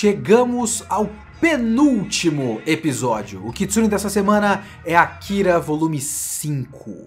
[0.00, 1.10] Chegamos ao
[1.40, 3.44] penúltimo episódio.
[3.44, 7.06] O Kitsune dessa semana é Akira Volume 5.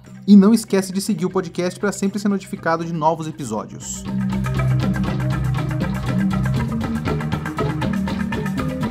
[0.27, 4.03] e não esquece de seguir o podcast para sempre ser notificado de novos episódios.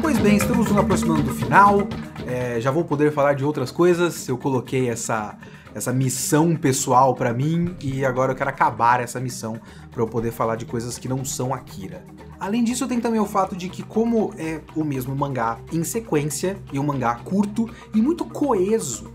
[0.01, 1.89] Pois bem, estamos nos aproximando do final.
[2.27, 4.28] É, já vou poder falar de outras coisas.
[4.28, 5.37] Eu coloquei essa,
[5.75, 10.33] essa missão pessoal para mim e agora eu quero acabar essa missão para eu poder
[10.33, 12.05] falar de coisas que não são Akira.
[12.41, 16.56] Além disso, tem também o fato de que, como é o mesmo mangá em sequência,
[16.72, 19.12] e um mangá curto e muito coeso,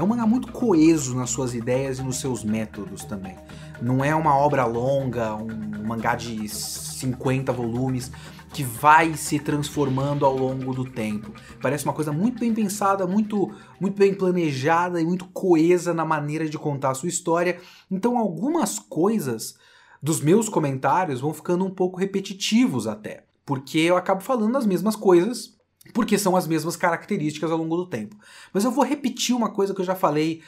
[0.00, 3.36] é um mangá muito coeso nas suas ideias e nos seus métodos também.
[3.82, 8.10] Não é uma obra longa, um mangá de 50 volumes
[8.50, 11.34] que vai se transformando ao longo do tempo.
[11.60, 16.48] Parece uma coisa muito bem pensada, muito, muito bem planejada e muito coesa na maneira
[16.48, 17.60] de contar a sua história.
[17.90, 19.56] Então, algumas coisas
[20.02, 24.96] dos meus comentários vão ficando um pouco repetitivos até, porque eu acabo falando as mesmas
[24.96, 25.59] coisas
[25.92, 28.16] porque são as mesmas características ao longo do tempo.
[28.52, 30.42] Mas eu vou repetir uma coisa que eu já falei,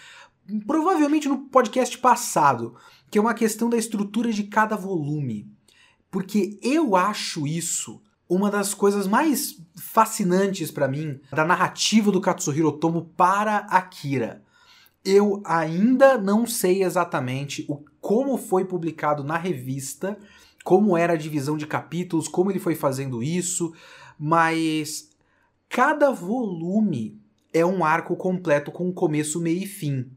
[0.66, 2.74] provavelmente no podcast passado,
[3.10, 5.50] que é uma questão da estrutura de cada volume.
[6.10, 12.68] Porque eu acho isso uma das coisas mais fascinantes para mim da narrativa do Katsuhiro
[12.68, 14.42] Otomo para Akira.
[15.04, 20.18] Eu ainda não sei exatamente o, como foi publicado na revista,
[20.64, 23.74] como era a divisão de capítulos, como ele foi fazendo isso,
[24.18, 25.10] mas
[25.72, 27.18] Cada volume
[27.50, 30.12] é um arco completo com começo, meio e fim.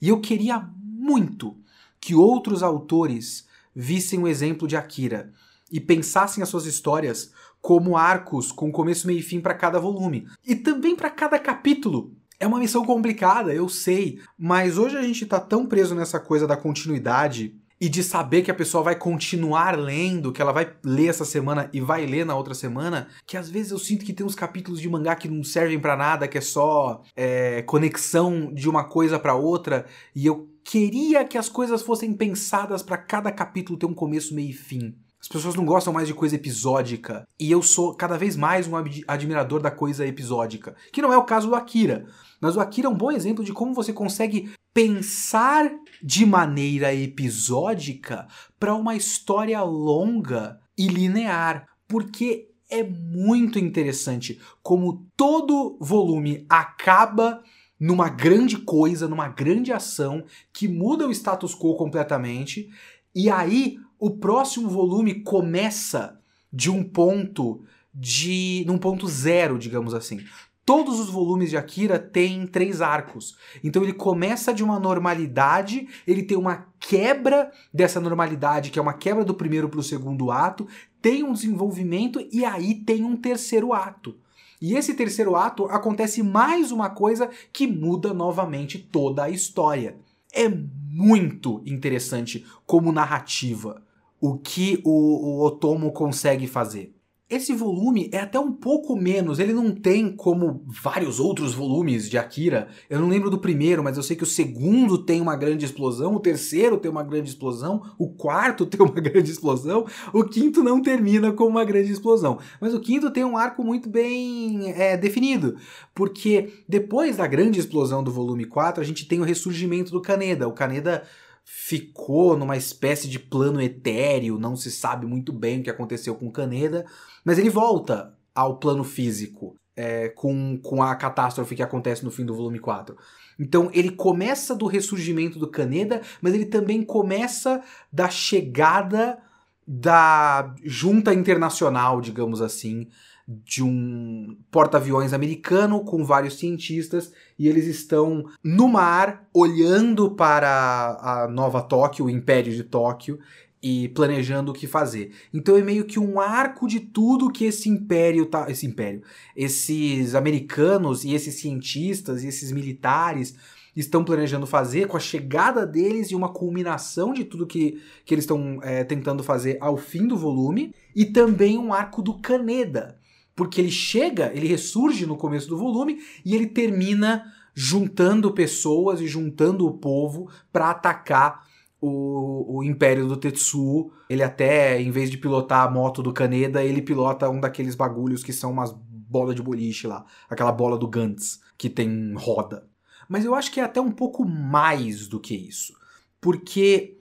[0.00, 1.56] E eu queria muito
[2.00, 5.32] que outros autores vissem o exemplo de Akira
[5.72, 10.28] e pensassem as suas histórias como arcos com começo, meio e fim para cada volume
[10.46, 12.14] e também para cada capítulo.
[12.38, 16.46] É uma missão complicada, eu sei, mas hoje a gente está tão preso nessa coisa
[16.46, 21.08] da continuidade e de saber que a pessoa vai continuar lendo, que ela vai ler
[21.08, 24.24] essa semana e vai ler na outra semana, que às vezes eu sinto que tem
[24.24, 28.68] uns capítulos de mangá que não servem para nada, que é só é, conexão de
[28.68, 33.78] uma coisa para outra, e eu queria que as coisas fossem pensadas para cada capítulo
[33.78, 34.96] ter um começo, meio e fim.
[35.20, 37.26] As pessoas não gostam mais de coisa episódica.
[37.40, 38.76] E eu sou cada vez mais um
[39.08, 40.76] admirador da coisa episódica.
[40.92, 42.06] Que não é o caso do Akira.
[42.40, 45.72] Mas o Akira é um bom exemplo de como você consegue pensar
[46.02, 48.28] de maneira episódica
[48.60, 57.42] para uma história longa e linear, porque é muito interessante como todo volume acaba
[57.80, 60.22] numa grande coisa, numa grande ação
[60.52, 62.68] que muda o status quo completamente,
[63.14, 66.20] e aí o próximo volume começa
[66.52, 67.64] de um ponto
[67.94, 70.20] de num ponto zero, digamos assim.
[70.66, 73.36] Todos os volumes de Akira têm três arcos.
[73.62, 78.92] Então ele começa de uma normalidade, ele tem uma quebra dessa normalidade, que é uma
[78.92, 80.66] quebra do primeiro para o segundo ato,
[81.00, 84.16] tem um desenvolvimento e aí tem um terceiro ato.
[84.60, 89.96] E esse terceiro ato acontece mais uma coisa que muda novamente toda a história.
[90.32, 93.80] É muito interessante como narrativa
[94.20, 96.95] o que o, o Otomo consegue fazer.
[97.28, 102.16] Esse volume é até um pouco menos, ele não tem como vários outros volumes de
[102.16, 102.68] Akira.
[102.88, 106.14] Eu não lembro do primeiro, mas eu sei que o segundo tem uma grande explosão,
[106.14, 110.80] o terceiro tem uma grande explosão, o quarto tem uma grande explosão, o quinto não
[110.80, 112.38] termina com uma grande explosão.
[112.60, 115.56] Mas o quinto tem um arco muito bem é, definido,
[115.92, 120.46] porque depois da grande explosão do volume 4, a gente tem o ressurgimento do Kaneda.
[120.46, 121.02] O Kaneda
[121.48, 126.28] ficou numa espécie de plano etéreo, não se sabe muito bem o que aconteceu com
[126.28, 126.84] Kaneda,
[127.24, 132.24] mas ele volta ao plano físico é, com, com a catástrofe que acontece no fim
[132.26, 132.96] do volume 4.
[133.38, 137.62] Então ele começa do ressurgimento do Kaneda, mas ele também começa
[137.92, 139.18] da chegada
[139.64, 142.88] da junta internacional, digamos assim,
[143.26, 151.28] de um porta-aviões americano com vários cientistas e eles estão no mar olhando para a
[151.28, 153.18] Nova Tóquio, o Império de Tóquio,
[153.60, 155.12] e planejando o que fazer.
[155.34, 159.02] Então é meio que um arco de tudo que esse império tá, esse império,
[159.34, 163.34] esses americanos e esses cientistas e esses militares
[163.74, 168.22] estão planejando fazer com a chegada deles e uma culminação de tudo que, que eles
[168.24, 172.95] estão é, tentando fazer ao fim do volume e também um arco do Caneda,
[173.36, 179.06] porque ele chega, ele ressurge no começo do volume e ele termina juntando pessoas e
[179.06, 181.46] juntando o povo para atacar
[181.80, 183.92] o, o Império do Tetsuo.
[184.08, 188.24] Ele até, em vez de pilotar a moto do Kaneda, ele pilota um daqueles bagulhos
[188.24, 188.74] que são umas
[189.08, 190.04] bola de boliche lá.
[190.28, 192.66] Aquela bola do Gantz, que tem roda.
[193.08, 195.74] Mas eu acho que é até um pouco mais do que isso.
[196.20, 196.98] Porque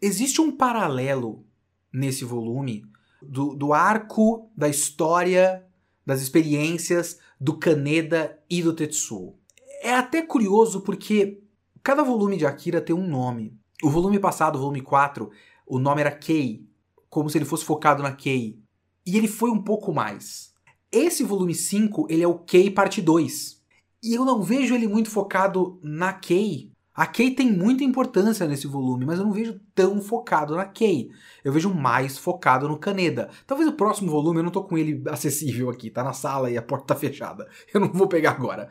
[0.00, 1.44] existe um paralelo
[1.92, 2.84] nesse volume
[3.28, 5.66] do, do arco da história,
[6.04, 9.36] das experiências do Kaneda e do Tetsuo.
[9.82, 11.42] É até curioso porque
[11.82, 13.58] cada volume de Akira tem um nome.
[13.82, 15.30] O volume passado, o volume 4,
[15.66, 16.66] o nome era Kei,
[17.10, 18.58] como se ele fosse focado na Kei.
[19.04, 20.54] E ele foi um pouco mais.
[20.90, 23.62] Esse volume 5, ele é o Kei parte 2.
[24.02, 26.72] E eu não vejo ele muito focado na Kei.
[26.96, 31.10] A Kei tem muita importância nesse volume, mas eu não vejo tão focado na Kei.
[31.44, 33.28] Eu vejo mais focado no Kaneda.
[33.46, 36.56] Talvez o próximo volume eu não tô com ele acessível aqui, tá na sala e
[36.56, 37.46] a porta tá fechada.
[37.74, 38.70] Eu não vou pegar agora.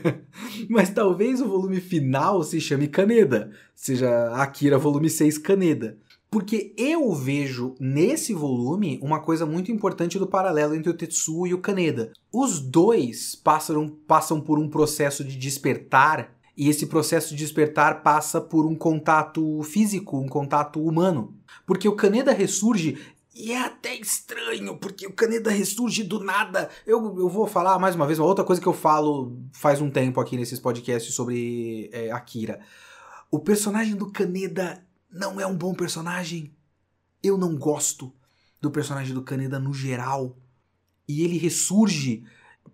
[0.70, 5.98] mas talvez o volume final se chame Kaneda, seja Akira volume 6 Kaneda.
[6.30, 11.52] Porque eu vejo nesse volume uma coisa muito importante do paralelo entre o Tetsuo e
[11.52, 12.12] o Kaneda.
[12.32, 13.34] Os dois
[14.06, 19.62] passam por um processo de despertar, e esse processo de despertar passa por um contato
[19.62, 21.34] físico, um contato humano.
[21.64, 22.98] Porque o Kaneda ressurge
[23.34, 26.68] e é até estranho, porque o Kaneda ressurge do nada.
[26.86, 29.90] Eu, eu vou falar mais uma vez, uma outra coisa que eu falo faz um
[29.90, 32.60] tempo aqui nesses podcasts sobre é, Akira.
[33.30, 36.54] O personagem do Kaneda não é um bom personagem.
[37.22, 38.12] Eu não gosto
[38.60, 40.36] do personagem do Kaneda no geral.
[41.08, 42.22] E ele ressurge.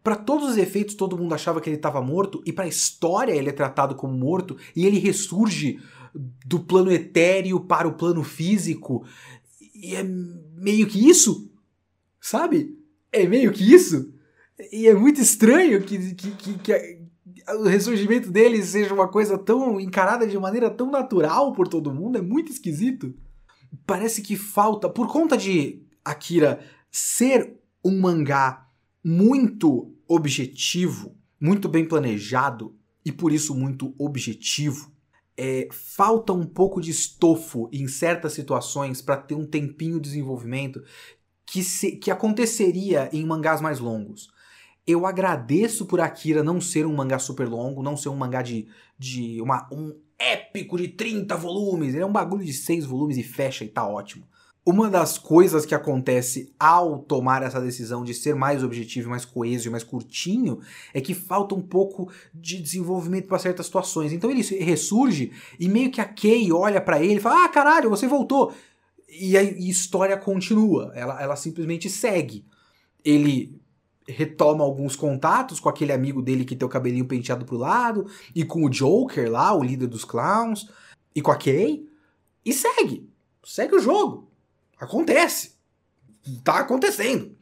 [0.03, 3.33] Para todos os efeitos, todo mundo achava que ele estava morto, e para a história,
[3.33, 5.81] ele é tratado como morto, e ele ressurge
[6.47, 9.05] do plano etéreo para o plano físico.
[9.75, 11.51] E é meio que isso,
[12.21, 12.79] sabe?
[13.13, 14.13] É meio que isso.
[14.73, 17.07] E é muito estranho que, que, que, que
[17.49, 22.19] o ressurgimento dele seja uma coisa tão encarada de maneira tão natural por todo mundo,
[22.19, 23.15] é muito esquisito.
[23.87, 26.61] Parece que falta, por conta de Akira
[26.91, 28.66] ser um mangá
[29.09, 34.91] muito objetivo, muito bem planejado e por isso muito objetivo,
[35.37, 40.83] é, falta um pouco de estofo em certas situações para ter um tempinho de desenvolvimento
[41.47, 44.29] que, se, que aconteceria em mangás mais longos.
[44.85, 48.67] Eu agradeço por Akira não ser um mangá super longo, não ser um mangá de,
[48.99, 51.95] de uma, um épico de 30 volumes.
[51.95, 54.27] Ele é um bagulho de 6 volumes e fecha e tá ótimo.
[54.69, 59.69] Uma das coisas que acontece ao tomar essa decisão de ser mais objetivo, mais coeso
[59.69, 60.59] e mais curtinho
[60.93, 64.13] é que falta um pouco de desenvolvimento para certas situações.
[64.13, 65.31] Então ele ressurge
[65.61, 68.53] e meio que a Kay olha para ele e fala: Ah, caralho, você voltou.
[69.09, 72.45] E a história continua, ela, ela simplesmente segue.
[73.05, 73.57] Ele
[74.09, 78.45] retoma alguns contatos com aquele amigo dele que tem o cabelinho penteado pro lado, e
[78.45, 80.69] com o Joker lá, o líder dos clowns,
[81.15, 81.89] e com a Kay,
[82.45, 83.09] e segue.
[83.45, 84.29] Segue o jogo.
[84.79, 85.55] Acontece.
[86.43, 87.37] Tá acontecendo.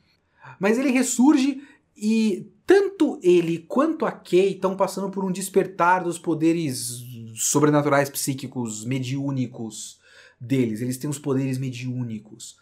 [0.58, 1.62] Mas ele ressurge
[1.96, 7.02] e tanto ele quanto a Kay estão passando por um despertar dos poderes
[7.34, 9.98] sobrenaturais psíquicos mediúnicos
[10.40, 10.80] deles.
[10.80, 12.56] Eles têm os poderes mediúnicos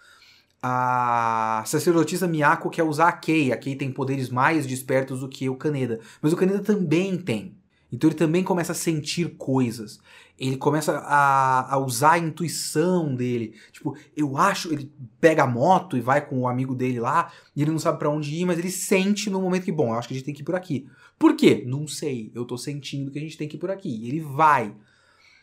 [0.62, 3.50] a sacerdotisa Miyako quer usar a Kei.
[3.50, 5.99] A Kei tem poderes mais despertos do que o Kaneda.
[6.21, 7.57] Mas o Kaneda também tem.
[7.93, 10.01] Então ele também começa a sentir coisas.
[10.39, 13.55] Ele começa a, a, usar a intuição dele.
[13.71, 14.73] Tipo, eu acho.
[14.73, 17.31] Ele pega a moto e vai com o amigo dele lá.
[17.55, 19.99] E ele não sabe para onde ir, mas ele sente no momento que, bom, eu
[19.99, 20.89] acho que a gente tem que ir por aqui.
[21.19, 21.63] Por quê?
[21.67, 22.33] Não sei.
[22.35, 23.91] Eu tô sentindo que a gente tem que ir por aqui.
[23.91, 24.75] E ele vai.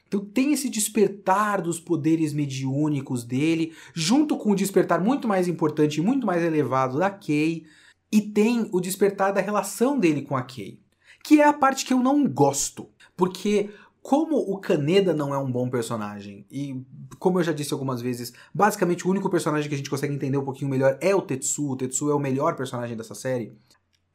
[0.10, 5.98] Então tem esse despertar dos poderes mediúnicos dele, junto com o despertar muito mais importante
[5.98, 7.63] e muito mais elevado da Kay,
[8.12, 10.79] e tem o despertar da relação dele com a Kay,
[11.23, 13.69] que é a parte que eu não gosto, porque
[14.01, 16.81] como o Kaneda não é um bom personagem, e
[17.19, 20.38] como eu já disse algumas vezes, basicamente o único personagem que a gente consegue entender
[20.38, 23.53] um pouquinho melhor é o Tetsu, o Tetsu é o melhor personagem dessa série,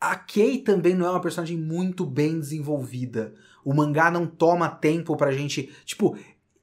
[0.00, 3.32] a Kay também não é uma personagem muito bem desenvolvida.
[3.64, 5.73] O mangá não toma tempo pra gente.
[5.87, 6.16] Tipo,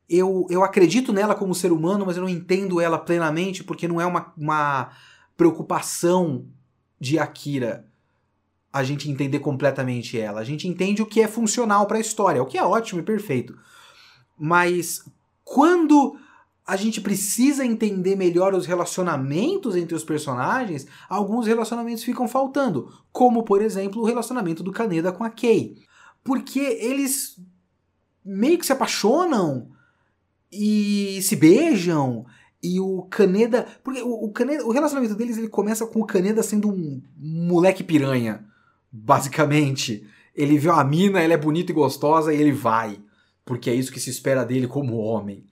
[0.08, 4.00] eu, eu acredito nela como ser humano, mas eu não entendo ela plenamente porque não
[4.00, 4.92] é uma, uma
[5.36, 6.46] preocupação
[7.00, 7.88] de Akira
[8.72, 10.40] a gente entender completamente ela.
[10.40, 13.04] A gente entende o que é funcional para a história, o que é ótimo e
[13.04, 13.58] perfeito.
[14.38, 15.04] Mas
[15.44, 16.18] quando
[16.66, 23.44] a gente precisa entender melhor os relacionamentos entre os personagens, alguns relacionamentos ficam faltando, como
[23.44, 25.80] por exemplo o relacionamento do Kaneda com a Kei.
[26.24, 27.38] Porque eles
[28.24, 29.70] meio que se apaixonam
[30.52, 32.26] e se beijam
[32.64, 36.44] e o Kaneda, porque o, o Kaneda, o relacionamento deles ele começa com o Kaneda
[36.44, 38.46] sendo um moleque piranha,
[38.92, 40.06] basicamente.
[40.36, 43.00] Ele vê uma mina, ela é bonita e gostosa e ele vai,
[43.46, 45.46] porque é isso que se espera dele como homem.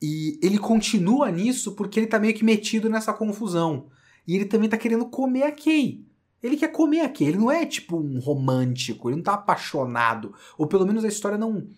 [0.00, 3.88] E ele continua nisso porque ele tá meio que metido nessa confusão.
[4.26, 6.04] E ele também tá querendo comer a Kay.
[6.42, 10.34] Ele quer comer a Kay, ele não é tipo um romântico, ele não tá apaixonado.
[10.56, 11.68] Ou pelo menos a história não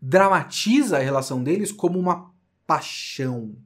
[0.00, 2.32] dramatiza a relação deles como uma
[2.66, 3.56] paixão.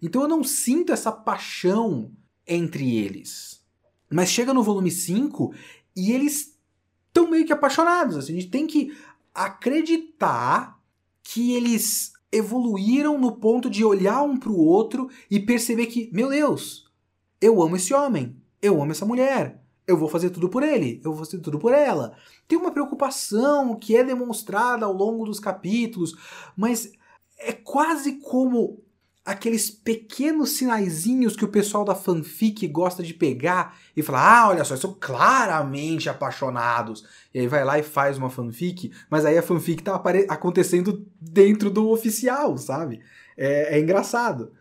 [0.00, 2.12] Então eu não sinto essa paixão
[2.46, 3.62] entre eles.
[4.10, 5.52] Mas chega no volume 5
[5.96, 6.56] e eles
[7.08, 8.16] estão meio que apaixonados.
[8.16, 8.96] Assim, a gente tem que
[9.34, 10.78] acreditar
[11.22, 16.28] que eles evoluíram no ponto de olhar um para o outro e perceber que, meu
[16.28, 16.90] Deus,
[17.40, 21.12] eu amo esse homem, eu amo essa mulher, eu vou fazer tudo por ele, eu
[21.12, 22.16] vou fazer tudo por ela.
[22.46, 26.14] Tem uma preocupação que é demonstrada ao longo dos capítulos,
[26.56, 26.92] mas
[27.38, 28.82] é quase como
[29.26, 34.64] aqueles pequenos sinaizinhos que o pessoal da fanfic gosta de pegar e falar: ah, olha
[34.64, 37.04] só, são claramente apaixonados.
[37.34, 41.68] E aí vai lá e faz uma fanfic, mas aí a fanfic tá acontecendo dentro
[41.68, 43.00] do oficial, sabe?
[43.36, 44.52] É, é engraçado.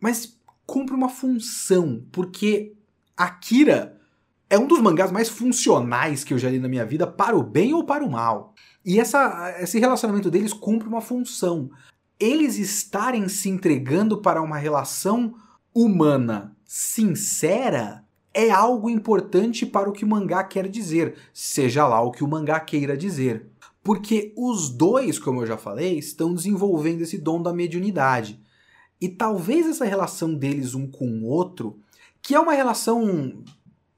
[0.00, 2.74] Mas cumpre uma função, porque
[3.16, 4.00] Akira
[4.48, 7.42] é um dos mangás mais funcionais que eu já li na minha vida, para o
[7.42, 8.54] bem ou para o mal.
[8.84, 11.70] E essa, esse relacionamento deles cumpre uma função
[12.18, 15.34] eles estarem se entregando para uma relação
[15.74, 22.10] humana sincera é algo importante para o que o mangá quer dizer, seja lá o
[22.10, 23.46] que o mangá queira dizer.
[23.82, 28.38] Porque os dois, como eu já falei, estão desenvolvendo esse dom da mediunidade.
[29.00, 31.78] E talvez essa relação deles um com o outro,
[32.20, 33.42] que é uma relação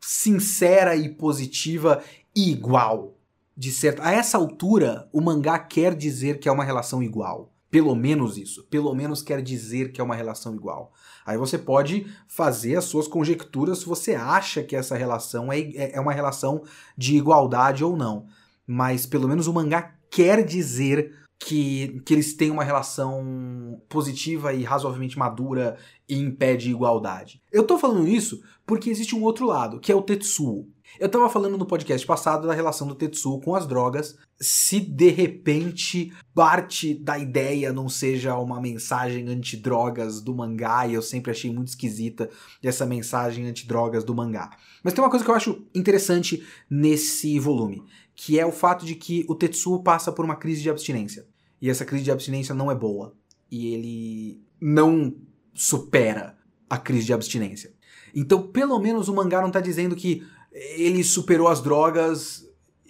[0.01, 2.03] sincera e positiva
[2.35, 3.15] e igual,
[3.57, 7.53] de certo, a essa altura o mangá quer dizer que é uma relação igual.
[7.71, 8.65] Pelo menos isso.
[8.65, 10.93] Pelo menos quer dizer que é uma relação igual.
[11.25, 15.97] Aí você pode fazer as suas conjecturas se você acha que essa relação é, é,
[15.97, 16.63] é uma relação
[16.97, 18.27] de igualdade ou não.
[18.67, 24.65] Mas pelo menos o mangá quer dizer que, que eles têm uma relação positiva e
[24.65, 25.77] razoavelmente madura
[26.09, 27.41] e impede igualdade.
[27.53, 30.69] Eu tô falando isso porque existe um outro lado, que é o Tetsuo.
[30.99, 34.19] Eu tava falando no podcast passado da relação do Tetsuo com as drogas.
[34.41, 41.03] Se de repente parte da ideia não seja uma mensagem antidrogas do mangá, e eu
[41.03, 42.31] sempre achei muito esquisita
[42.63, 44.57] essa mensagem antidrogas do mangá.
[44.83, 47.83] Mas tem uma coisa que eu acho interessante nesse volume,
[48.15, 51.27] que é o fato de que o Tetsuo passa por uma crise de abstinência.
[51.61, 53.15] E essa crise de abstinência não é boa.
[53.51, 55.17] E ele não
[55.53, 56.39] supera
[56.71, 57.73] a crise de abstinência.
[58.15, 62.48] Então, pelo menos o mangá não tá dizendo que ele superou as drogas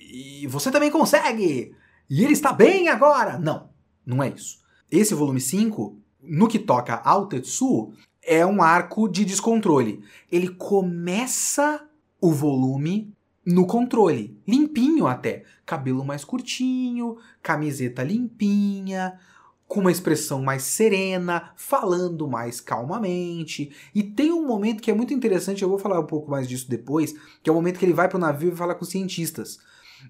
[0.08, 1.74] e você também consegue!
[2.08, 3.38] E ele está bem agora!
[3.38, 3.68] Não,
[4.04, 4.58] não é isso.
[4.90, 10.02] Esse volume 5, no que toca ao Tetsu, é um arco de descontrole.
[10.32, 11.86] Ele começa
[12.20, 13.12] o volume
[13.44, 15.44] no controle, limpinho até.
[15.64, 19.18] Cabelo mais curtinho, camiseta limpinha,
[19.66, 23.70] com uma expressão mais serena, falando mais calmamente.
[23.94, 26.68] E tem um momento que é muito interessante, eu vou falar um pouco mais disso
[26.68, 29.58] depois, que é o momento que ele vai pro navio e fala com os cientistas.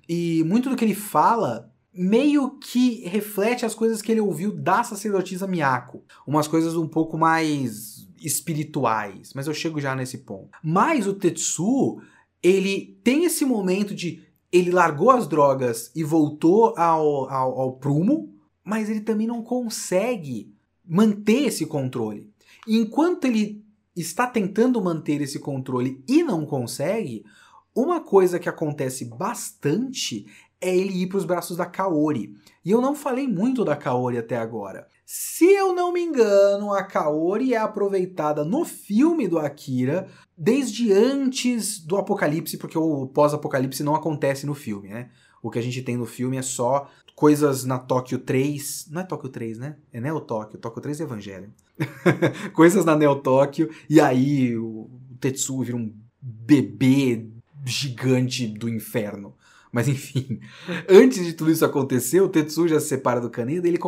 [0.08, 4.84] E muito do que ele fala meio que reflete as coisas que ele ouviu da
[4.84, 6.04] sacerdotisa Miyako.
[6.26, 10.50] Umas coisas um pouco mais espirituais, mas eu chego já nesse ponto.
[10.62, 12.00] Mas o Tetsu,
[12.42, 18.34] ele tem esse momento de ele largou as drogas e voltou ao, ao, ao prumo,
[18.64, 20.52] mas ele também não consegue
[20.84, 22.30] manter esse controle.
[22.66, 23.64] E enquanto ele
[23.94, 27.24] está tentando manter esse controle e não consegue,
[27.78, 30.26] uma coisa que acontece bastante
[30.60, 32.34] é ele ir para os braços da Kaori.
[32.64, 34.88] E eu não falei muito da Kaori até agora.
[35.06, 41.78] Se eu não me engano, a Kaori é aproveitada no filme do Akira desde antes
[41.78, 45.10] do apocalipse, porque o pós-apocalipse não acontece no filme, né?
[45.40, 48.88] O que a gente tem no filme é só coisas na Tóquio 3.
[48.90, 49.76] Não é Tóquio 3, né?
[49.92, 50.58] É Neo Tóquio.
[50.58, 51.52] Tóquio 3 é Evangelho.
[52.52, 53.70] coisas na Neo Tóquio.
[53.88, 57.37] E aí o Tetsuo vira um bebê
[57.68, 59.34] gigante do inferno.
[59.70, 60.40] Mas enfim,
[60.88, 63.78] antes de tudo isso acontecer, o Tetsuo já se separa do Kaneda e ele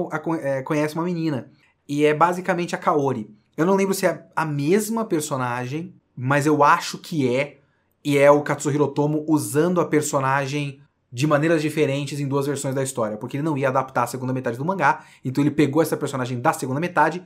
[0.42, 1.50] é, conhece uma menina.
[1.88, 3.34] E é basicamente a Kaori.
[3.56, 7.58] Eu não lembro se é a mesma personagem, mas eu acho que é.
[8.02, 10.80] E é o Katsuhiro Tomo usando a personagem
[11.12, 14.32] de maneiras diferentes em duas versões da história, porque ele não ia adaptar a segunda
[14.32, 17.22] metade do mangá, então ele pegou essa personagem da segunda metade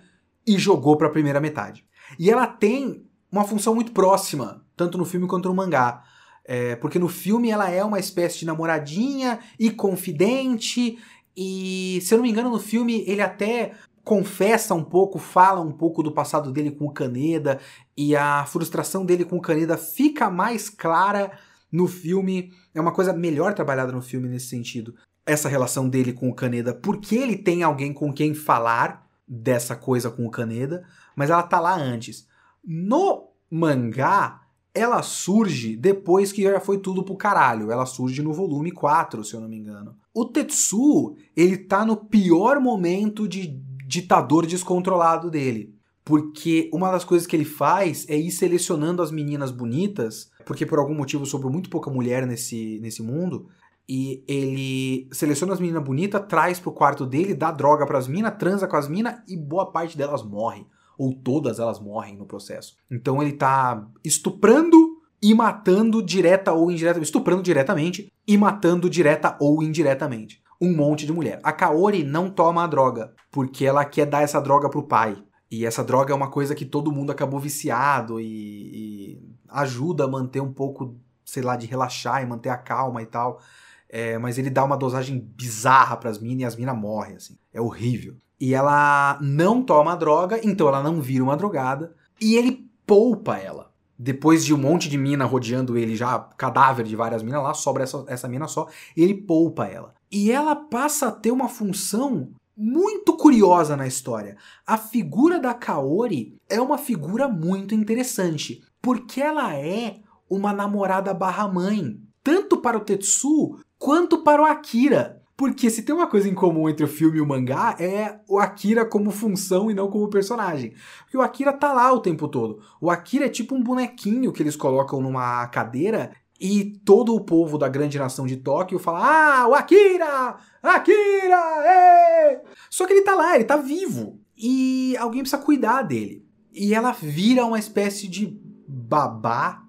[0.46, 1.84] e jogou para a primeira metade.
[2.18, 6.02] E ela tem uma função muito próxima, tanto no filme quanto no mangá.
[6.44, 10.98] É, porque no filme ela é uma espécie de namoradinha e confidente.
[11.36, 13.72] E, se eu não me engano, no filme ele até
[14.04, 17.58] confessa um pouco, fala um pouco do passado dele com o Kaneda.
[17.96, 21.32] E a frustração dele com o Kaneda fica mais clara
[21.72, 22.52] no filme.
[22.74, 24.94] É uma coisa melhor trabalhada no filme nesse sentido.
[25.26, 30.10] Essa relação dele com o Kaneda, porque ele tem alguém com quem falar dessa coisa
[30.10, 30.84] com o Kaneda,
[31.16, 32.28] mas ela tá lá antes.
[32.62, 34.42] No mangá,
[34.74, 37.70] ela surge depois que já foi tudo pro caralho.
[37.70, 39.94] Ela surge no volume 4, se eu não me engano.
[40.12, 43.46] O Tetsu, ele tá no pior momento de
[43.86, 45.72] ditador descontrolado dele.
[46.04, 50.78] Porque uma das coisas que ele faz é ir selecionando as meninas bonitas, porque por
[50.78, 53.48] algum motivo sobrou muito pouca mulher nesse, nesse mundo,
[53.88, 58.66] e ele seleciona as meninas bonitas, traz pro quarto dele, dá droga pras minas, transa
[58.66, 60.66] com as minas e boa parte delas morre
[60.98, 62.76] ou todas elas morrem no processo.
[62.90, 69.62] Então ele tá estuprando e matando direta ou indiretamente, estuprando diretamente e matando direta ou
[69.62, 71.40] indiretamente um monte de mulher.
[71.42, 75.22] A Kaori não toma a droga, porque ela quer dar essa droga pro pai.
[75.50, 80.08] E essa droga é uma coisa que todo mundo acabou viciado e, e ajuda a
[80.08, 83.40] manter um pouco, sei lá, de relaxar e manter a calma e tal.
[83.88, 87.38] É, mas ele dá uma dosagem bizarra pras minas e as minas morrem, assim.
[87.52, 88.16] É horrível.
[88.40, 91.94] E ela não toma droga, então ela não vira uma drogada.
[92.20, 93.72] E ele poupa ela.
[93.98, 97.84] Depois de um monte de mina rodeando ele, já cadáver de várias minas lá, sobra
[97.84, 99.94] essa, essa mina só, ele poupa ela.
[100.10, 104.36] E ela passa a ter uma função muito curiosa na história.
[104.66, 111.48] A figura da Kaori é uma figura muito interessante, porque ela é uma namorada barra
[111.48, 115.22] mãe, tanto para o Tetsu quanto para o Akira.
[115.36, 118.38] Porque se tem uma coisa em comum entre o filme e o mangá é o
[118.38, 120.74] Akira como função e não como personagem.
[121.00, 122.60] Porque o Akira tá lá o tempo todo.
[122.80, 127.58] O Akira é tipo um bonequinho que eles colocam numa cadeira e todo o povo
[127.58, 130.36] da grande nação de Tóquio fala: Ah, o Akira!
[130.62, 132.30] Akira!
[132.30, 132.38] Ei!
[132.70, 134.20] Só que ele tá lá, ele tá vivo.
[134.36, 136.24] E alguém precisa cuidar dele.
[136.52, 139.64] E ela vira uma espécie de babá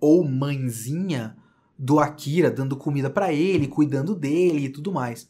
[0.00, 1.36] ou mãezinha
[1.78, 5.28] do Akira, dando comida para ele, cuidando dele e tudo mais.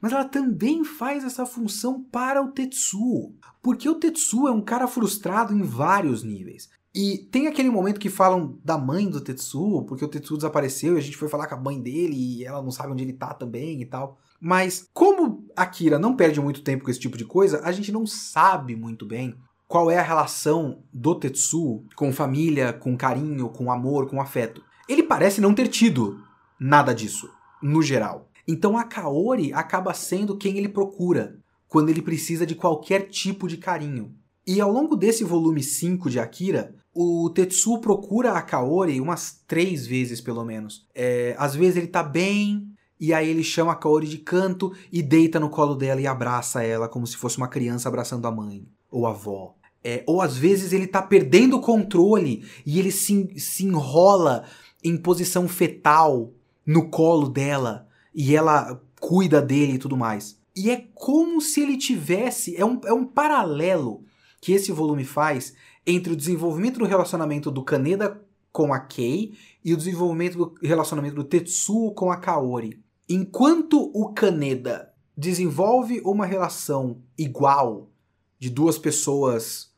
[0.00, 4.86] Mas ela também faz essa função para o Tetsuo, porque o Tetsuo é um cara
[4.86, 6.70] frustrado em vários níveis.
[6.94, 10.98] E tem aquele momento que falam da mãe do Tetsuo, porque o Tetsuo desapareceu e
[10.98, 13.32] a gente foi falar com a mãe dele e ela não sabe onde ele tá
[13.32, 14.18] também e tal.
[14.40, 18.06] Mas como Akira não perde muito tempo com esse tipo de coisa, a gente não
[18.06, 19.36] sabe muito bem
[19.68, 24.64] qual é a relação do Tetsuo com família, com carinho, com amor, com afeto.
[24.90, 26.20] Ele parece não ter tido
[26.58, 27.30] nada disso,
[27.62, 28.28] no geral.
[28.46, 33.56] Então a Kaori acaba sendo quem ele procura quando ele precisa de qualquer tipo de
[33.56, 34.12] carinho.
[34.44, 39.86] E ao longo desse volume 5 de Akira, o Tetsuo procura a Kaori umas três
[39.86, 40.88] vezes pelo menos.
[40.92, 42.66] É, às vezes ele tá bem,
[42.98, 46.64] e aí ele chama a Kaori de canto e deita no colo dela e abraça
[46.64, 49.54] ela como se fosse uma criança abraçando a mãe ou a avó.
[49.84, 54.44] É, ou às vezes ele tá perdendo o controle e ele se, se enrola
[54.82, 56.32] em posição fetal
[56.64, 60.38] no colo dela e ela cuida dele e tudo mais.
[60.54, 62.56] E é como se ele tivesse.
[62.56, 64.04] É um, é um paralelo
[64.40, 65.54] que esse volume faz
[65.86, 68.20] entre o desenvolvimento do relacionamento do Kaneda
[68.52, 72.82] com a Kei e o desenvolvimento do relacionamento do Tetsuo com a Kaori.
[73.08, 77.90] Enquanto o Kaneda desenvolve uma relação igual
[78.38, 79.72] de duas pessoas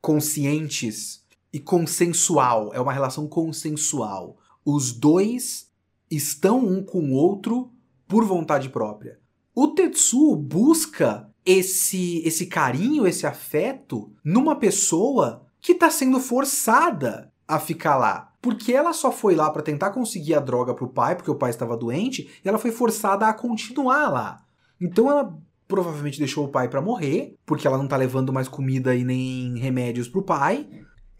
[0.00, 1.21] conscientes
[1.52, 4.38] e consensual, é uma relação consensual.
[4.64, 5.70] Os dois
[6.10, 7.70] estão um com o outro
[8.08, 9.18] por vontade própria.
[9.54, 17.58] O Tetsuo busca esse esse carinho, esse afeto numa pessoa que está sendo forçada a
[17.58, 18.32] ficar lá.
[18.40, 21.50] Porque ela só foi lá para tentar conseguir a droga pro pai, porque o pai
[21.50, 24.44] estava doente, e ela foi forçada a continuar lá.
[24.80, 25.38] Então ela
[25.68, 29.56] provavelmente deixou o pai para morrer, porque ela não tá levando mais comida e nem
[29.58, 30.68] remédios pro pai.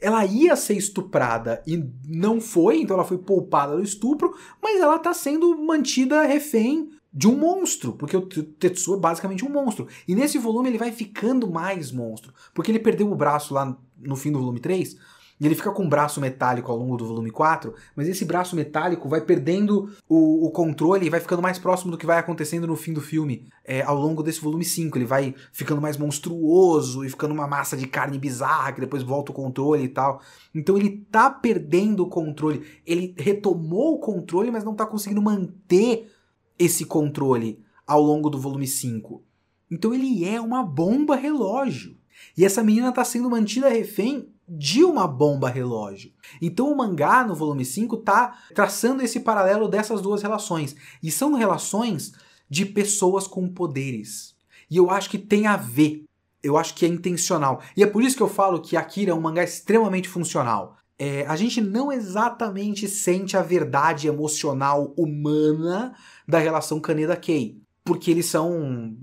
[0.03, 4.99] Ela ia ser estuprada e não foi, então ela foi poupada do estupro, mas ela
[4.99, 9.87] tá sendo mantida refém de um monstro, porque o Tetsuo é basicamente um monstro.
[10.09, 14.17] E nesse volume ele vai ficando mais monstro, porque ele perdeu o braço lá no
[14.17, 14.97] fim do volume 3,
[15.43, 18.55] e ele fica com um braço metálico ao longo do volume 4, mas esse braço
[18.55, 22.65] metálico vai perdendo o, o controle e vai ficando mais próximo do que vai acontecendo
[22.65, 24.97] no fim do filme é, ao longo desse volume 5.
[24.97, 29.33] Ele vai ficando mais monstruoso e ficando uma massa de carne bizarra que depois volta
[29.33, 30.21] o controle e tal.
[30.55, 32.65] Então ele tá perdendo o controle.
[32.87, 36.09] Ele retomou o controle, mas não tá conseguindo manter
[36.57, 39.21] esse controle ao longo do volume 5.
[39.69, 41.97] Então ele é uma bomba relógio.
[42.37, 46.13] E essa menina está sendo mantida refém de uma bomba relógio.
[46.41, 50.77] Então o mangá no volume 5 tá traçando esse paralelo dessas duas relações.
[51.03, 52.13] E são relações
[52.51, 54.37] de pessoas com poderes.
[54.71, 56.05] E eu acho que tem a ver.
[56.43, 57.63] Eu acho que é intencional.
[57.75, 60.77] E é por isso que eu falo que Akira é um mangá extremamente funcional.
[60.99, 65.95] É, a gente não exatamente sente a verdade emocional humana
[66.29, 67.59] da relação Kaneda-Kei.
[67.85, 68.95] Porque eles são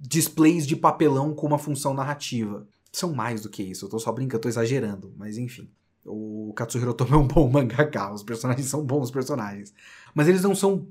[0.00, 2.66] displays de papelão com uma função narrativa.
[2.98, 5.70] São mais do que isso, eu tô só brincando, eu tô exagerando, mas enfim.
[6.04, 9.72] O Katsuhiro Otomo é um bom mangaka, os personagens são bons personagens.
[10.12, 10.88] Mas eles não são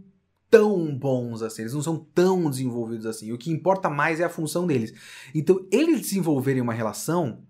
[0.49, 3.33] tão bons assim, eles não são tão desenvolvidos assim.
[3.33, 4.93] O que importa mais é a função deles.
[5.35, 7.43] Então, eles desenvolverem uma relação,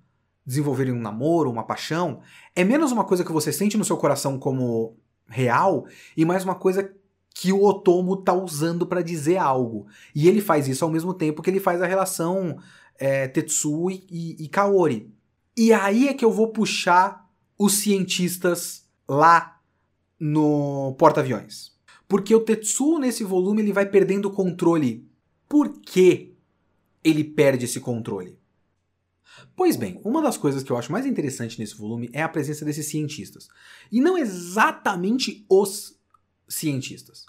[0.43, 2.21] desenvolverem um namoro, uma paixão,
[2.55, 6.55] é menos uma coisa que você sente no seu coração como real e mais uma
[6.55, 6.91] coisa
[7.29, 9.85] que o Otomo tá usando para dizer algo.
[10.15, 12.57] E ele faz isso ao mesmo tempo que ele faz a relação
[12.99, 13.31] é,
[14.09, 15.13] e, e Kaori.
[15.55, 19.59] E aí é que eu vou puxar os cientistas lá
[20.19, 21.75] no porta-aviões.
[22.07, 25.07] Porque o Tetsuo nesse volume ele vai perdendo o controle.
[25.47, 26.35] Por que
[27.03, 28.37] ele perde esse controle?
[29.55, 32.63] Pois bem, uma das coisas que eu acho mais interessante nesse volume é a presença
[32.63, 33.47] desses cientistas.
[33.91, 35.99] E não exatamente os
[36.47, 37.25] cientistas.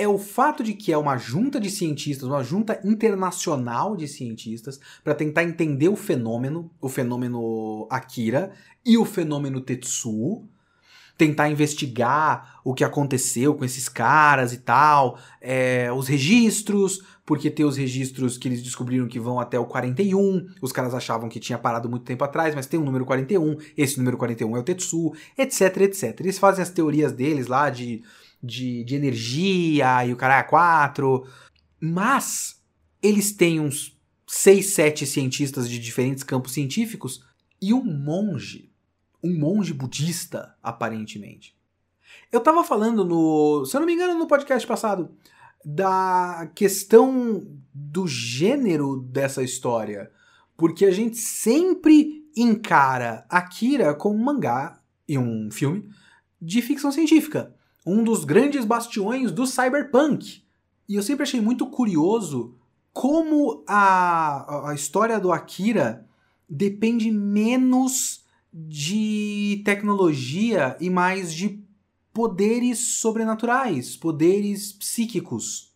[0.00, 4.80] É o fato de que é uma junta de cientistas, uma junta internacional de cientistas,
[5.04, 8.50] para tentar entender o fenômeno, o fenômeno Akira
[8.82, 10.48] e o fenômeno Tetsuo,
[11.18, 17.66] tentar investigar o que aconteceu com esses caras e tal, é, os registros, porque tem
[17.66, 21.58] os registros que eles descobriram que vão até o 41, os caras achavam que tinha
[21.58, 25.12] parado muito tempo atrás, mas tem um número 41, esse número 41 é o Tetsuo,
[25.36, 26.18] etc, etc.
[26.20, 28.02] Eles fazem as teorias deles lá de
[28.42, 31.26] de, de energia e o cara é quatro.
[31.80, 32.62] Mas
[33.02, 37.24] eles têm uns seis, sete cientistas de diferentes campos científicos
[37.60, 38.70] e um monge.
[39.22, 41.54] Um monge budista, aparentemente.
[42.32, 43.64] Eu tava falando no.
[43.66, 45.10] Se eu não me engano, no podcast passado,
[45.64, 50.10] da questão do gênero dessa história.
[50.56, 55.90] Porque a gente sempre encara Akira como um mangá e um filme
[56.40, 60.42] de ficção científica um dos grandes bastiões do cyberpunk.
[60.88, 62.56] E eu sempre achei muito curioso
[62.92, 66.06] como a, a história do Akira
[66.48, 71.62] depende menos de tecnologia e mais de
[72.12, 75.72] poderes sobrenaturais, poderes psíquicos.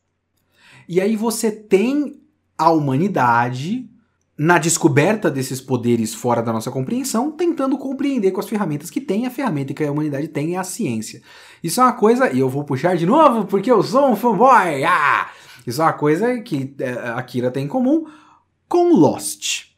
[0.88, 2.21] E aí você tem
[2.59, 3.88] a humanidade
[4.37, 9.27] na descoberta desses poderes fora da nossa compreensão, tentando compreender com as ferramentas que tem,
[9.27, 11.23] a ferramenta que a humanidade tem é a ciência.
[11.62, 14.85] Isso é uma coisa, e eu vou puxar de novo porque eu sou um fanboy!
[14.85, 15.31] Ah!
[15.66, 18.07] Isso é uma coisa que é, a Kira tem em comum
[18.68, 19.68] com Lost.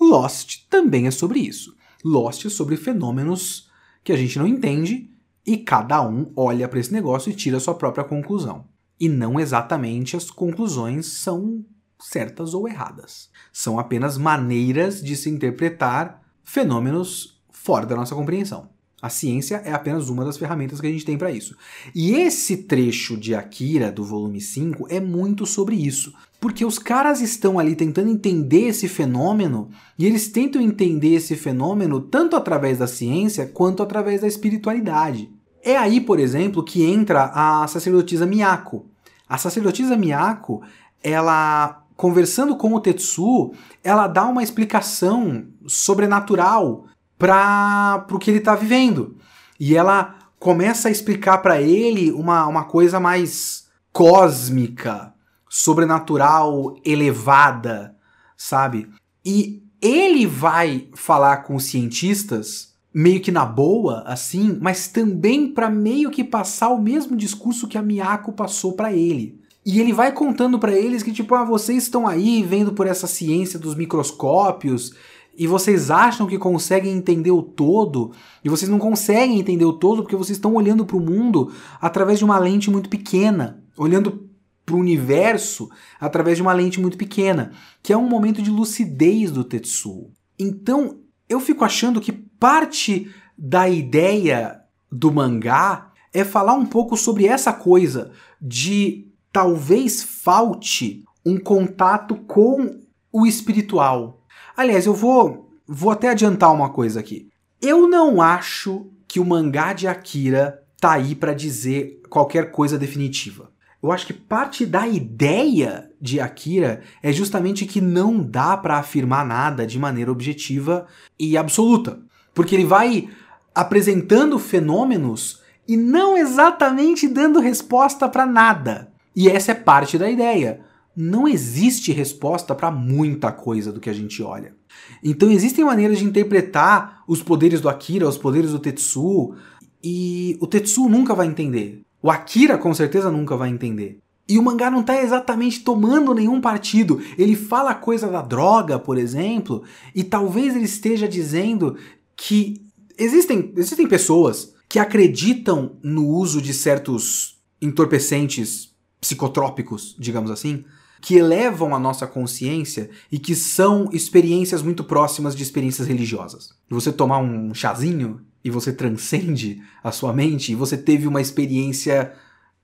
[0.00, 1.76] Lost também é sobre isso.
[2.04, 3.68] Lost é sobre fenômenos
[4.02, 5.10] que a gente não entende
[5.46, 8.66] e cada um olha para esse negócio e tira a sua própria conclusão.
[8.98, 11.64] E não exatamente as conclusões são
[12.04, 13.30] certas ou erradas.
[13.52, 18.68] São apenas maneiras de se interpretar fenômenos fora da nossa compreensão.
[19.04, 21.54] A ciência é apenas uma das ferramentas que a gente tem para isso.
[21.94, 26.14] E esse trecho de Akira, do volume 5, é muito sobre isso.
[26.40, 32.00] Porque os caras estão ali tentando entender esse fenômeno, e eles tentam entender esse fenômeno
[32.00, 35.30] tanto através da ciência quanto através da espiritualidade.
[35.62, 38.86] É aí, por exemplo, que entra a sacerdotisa Miyako.
[39.28, 40.62] A sacerdotisa Miyako,
[41.02, 43.52] ela conversando com o Tetsu,
[43.82, 46.86] ela dá uma explicação sobrenatural
[47.18, 49.16] para o que ele está vivendo.
[49.58, 55.14] E ela começa a explicar para ele uma, uma coisa mais cósmica,
[55.48, 57.96] sobrenatural, elevada,
[58.36, 58.88] sabe?
[59.24, 65.68] E ele vai falar com os cientistas meio que na boa, assim, mas também para
[65.68, 69.40] meio que passar o mesmo discurso que a Miyako passou para ele.
[69.64, 73.06] E ele vai contando para eles que, tipo, ah, vocês estão aí vendo por essa
[73.06, 74.92] ciência dos microscópios
[75.36, 78.12] e vocês acham que conseguem entender o todo
[78.44, 82.18] e vocês não conseguem entender o todo porque vocês estão olhando para o mundo através
[82.18, 84.28] de uma lente muito pequena, olhando
[84.66, 89.30] para o universo através de uma lente muito pequena, que é um momento de lucidez
[89.30, 90.12] do Tetsuo.
[90.38, 90.98] Então,
[91.28, 97.52] eu fico achando que parte da ideia do mangá é falar um pouco sobre essa
[97.52, 102.78] coisa de talvez falte um contato com
[103.12, 104.22] o espiritual.
[104.56, 107.28] Aliás, eu vou, vou até adiantar uma coisa aqui.
[107.60, 113.50] Eu não acho que o mangá de Akira tá aí para dizer qualquer coisa definitiva.
[113.82, 119.26] Eu acho que parte da ideia de Akira é justamente que não dá para afirmar
[119.26, 120.86] nada de maneira objetiva
[121.18, 121.98] e absoluta.
[122.32, 123.10] Porque ele vai
[123.52, 128.93] apresentando fenômenos e não exatamente dando resposta para nada.
[129.14, 130.60] E essa é parte da ideia.
[130.96, 134.54] Não existe resposta para muita coisa do que a gente olha.
[135.02, 139.34] Então existem maneiras de interpretar os poderes do Akira, os poderes do Tetsu,
[139.82, 141.82] e o Tetsu nunca vai entender.
[142.02, 143.98] O Akira com certeza nunca vai entender.
[144.26, 147.00] E o mangá não está exatamente tomando nenhum partido.
[147.18, 149.62] Ele fala coisa da droga, por exemplo,
[149.94, 151.76] e talvez ele esteja dizendo
[152.16, 152.62] que
[152.98, 158.73] existem, existem pessoas que acreditam no uso de certos entorpecentes
[159.04, 160.64] psicotrópicos, digamos assim,
[160.98, 166.54] que elevam a nossa consciência e que são experiências muito próximas de experiências religiosas.
[166.70, 172.14] Você tomar um chazinho e você transcende a sua mente e você teve uma experiência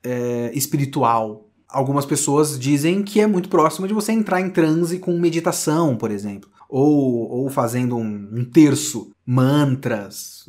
[0.03, 1.47] é, espiritual.
[1.69, 6.11] Algumas pessoas dizem que é muito próximo de você entrar em transe com meditação, por
[6.11, 6.49] exemplo.
[6.67, 10.47] Ou, ou fazendo um, um terço, mantras,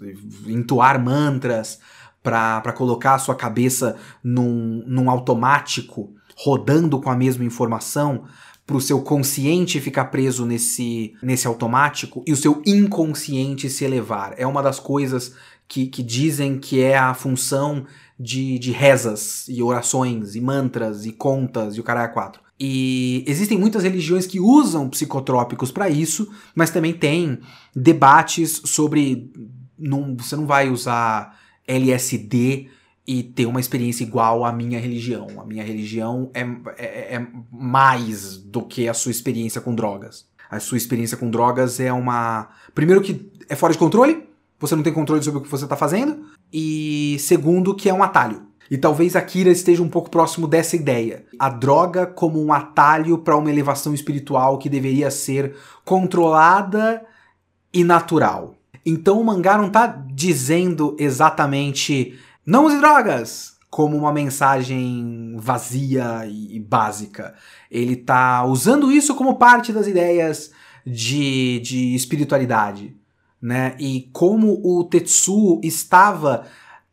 [0.48, 1.80] entoar mantras
[2.24, 8.24] para colocar a sua cabeça num, num automático rodando com a mesma informação
[8.66, 14.34] para o seu consciente ficar preso nesse, nesse automático e o seu inconsciente se elevar.
[14.38, 15.36] É uma das coisas
[15.68, 17.86] que, que dizem que é a função
[18.20, 22.42] de, de rezas e orações e mantras e contas e o caralho quatro.
[22.60, 27.40] E existem muitas religiões que usam psicotrópicos para isso, mas também tem
[27.76, 29.32] debates sobre.
[29.80, 31.36] Não, você não vai usar
[31.68, 32.70] LSD
[33.06, 35.28] e ter uma experiência igual à minha religião.
[35.40, 36.42] A minha religião é,
[36.78, 40.26] é, é, mais do que a sua experiência com drogas.
[40.50, 42.50] A sua experiência com drogas é uma.
[42.76, 44.28] Primeiro, que é fora de controle,
[44.60, 46.26] você não tem controle sobre o que você está fazendo.
[46.54, 48.44] E segundo, que é um atalho.
[48.70, 51.26] E talvez a Kira esteja um pouco próximo dessa ideia.
[51.38, 57.06] A droga como um atalho para uma elevação espiritual que deveria ser controlada
[57.74, 58.56] e natural.
[58.86, 63.52] Então o mangá não está dizendo exatamente não use drogas!
[63.70, 67.34] Como uma mensagem vazia e básica.
[67.70, 70.52] Ele tá usando isso como parte das ideias
[70.86, 72.94] de, de espiritualidade.
[73.42, 73.74] Né?
[73.80, 76.48] E como o Tetsu estava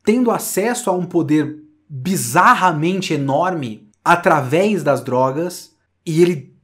[0.04, 5.74] tendo acesso a um poder bizarramente enorme através das drogas,
[6.06, 6.54] e ele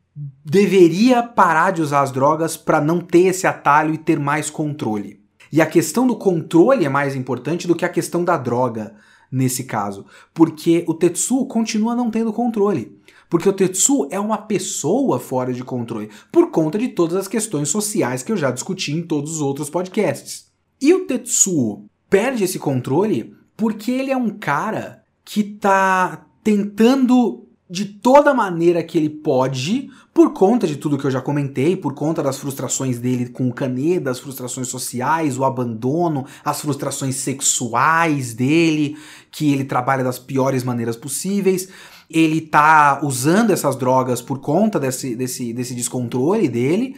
[0.44, 5.20] deveria parar de usar as drogas para não ter esse atalho e ter mais controle.
[5.50, 8.94] E a questão do controle é mais importante do que a questão da droga
[9.30, 12.98] nesse caso, porque o Tetsu continua não tendo controle.
[13.28, 17.68] Porque o Tetsu é uma pessoa fora de controle, por conta de todas as questões
[17.68, 20.46] sociais que eu já discuti em todos os outros podcasts.
[20.80, 27.43] E o Tetsu perde esse controle porque ele é um cara que tá tentando
[27.74, 31.92] de toda maneira que ele pode por conta de tudo que eu já comentei, por
[31.92, 38.32] conta das frustrações dele com o Kaneda, as frustrações sociais, o abandono, as frustrações sexuais
[38.32, 38.96] dele,
[39.32, 41.68] que ele trabalha das piores maneiras possíveis.
[42.08, 46.94] Ele tá usando essas drogas por conta desse, desse, desse descontrole dele.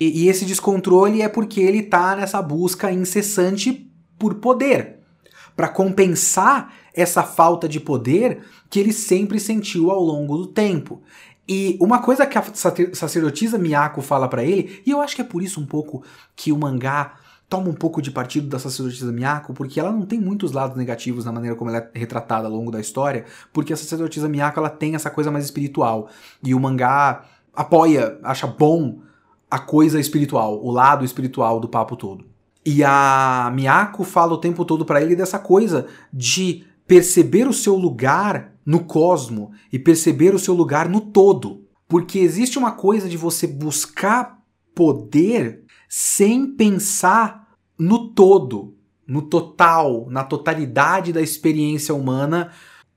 [0.00, 5.03] E, e esse descontrole é porque ele tá nessa busca incessante por poder.
[5.56, 11.02] Para compensar essa falta de poder que ele sempre sentiu ao longo do tempo.
[11.46, 12.42] E uma coisa que a
[12.92, 16.02] sacerdotisa Miyako fala para ele, e eu acho que é por isso um pouco
[16.34, 17.16] que o mangá
[17.48, 21.24] toma um pouco de partido da sacerdotisa Miyako, porque ela não tem muitos lados negativos
[21.24, 24.70] na maneira como ela é retratada ao longo da história, porque a sacerdotisa Miyako ela
[24.70, 26.08] tem essa coisa mais espiritual,
[26.42, 29.00] e o mangá apoia, acha bom
[29.50, 32.33] a coisa espiritual, o lado espiritual do papo todo.
[32.64, 37.76] E a Miyako fala o tempo todo para ele dessa coisa de perceber o seu
[37.76, 41.64] lugar no cosmo e perceber o seu lugar no todo.
[41.86, 44.38] Porque existe uma coisa de você buscar
[44.74, 47.48] poder sem pensar
[47.78, 48.74] no todo,
[49.06, 52.50] no total, na totalidade da experiência humana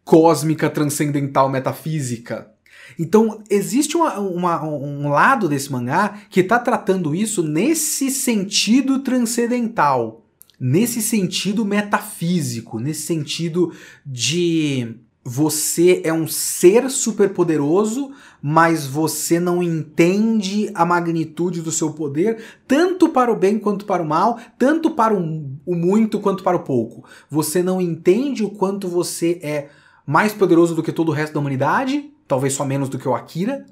[0.07, 2.49] cósmica, transcendental, metafísica.
[2.97, 10.25] Então, existe uma, uma, um lado desse mangá que está tratando isso nesse sentido transcendental,
[10.59, 13.71] nesse sentido metafísico, nesse sentido
[14.05, 14.95] de
[15.29, 23.09] você é um ser superpoderoso, mas você não entende a magnitude do seu poder, tanto
[23.09, 26.63] para o bem quanto para o mal, tanto para o, o muito quanto para o
[26.63, 27.03] pouco.
[27.29, 29.67] Você não entende o quanto você é
[30.05, 33.15] mais poderoso do que todo o resto da humanidade, talvez só menos do que o
[33.15, 33.65] Akira.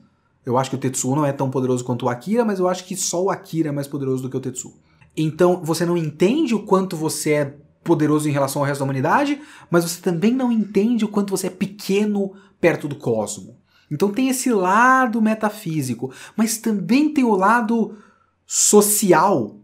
[0.45, 2.85] Eu acho que o Tetsuo não é tão poderoso quanto o Akira, mas eu acho
[2.85, 4.73] que só o Akira é mais poderoso do que o Tetsuo.
[5.17, 9.41] Então você não entende o quanto você é poderoso em relação ao resto da humanidade,
[9.69, 13.57] mas você também não entende o quanto você é pequeno perto do cosmo.
[13.89, 17.97] Então tem esse lado metafísico, mas também tem o lado
[18.45, 19.57] social,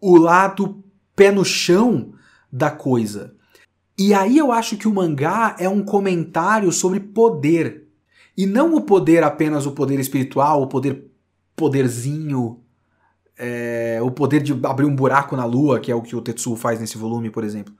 [0.00, 0.82] o lado
[1.14, 2.12] pé no chão
[2.52, 3.34] da coisa.
[3.96, 7.83] E aí eu acho que o mangá é um comentário sobre poder.
[8.36, 11.10] E não o poder apenas o poder espiritual, o poder
[11.54, 12.60] poderzinho,
[13.36, 16.56] é, o poder de abrir um buraco na lua, que é o que o Tetsuo
[16.56, 17.74] faz nesse volume, por exemplo.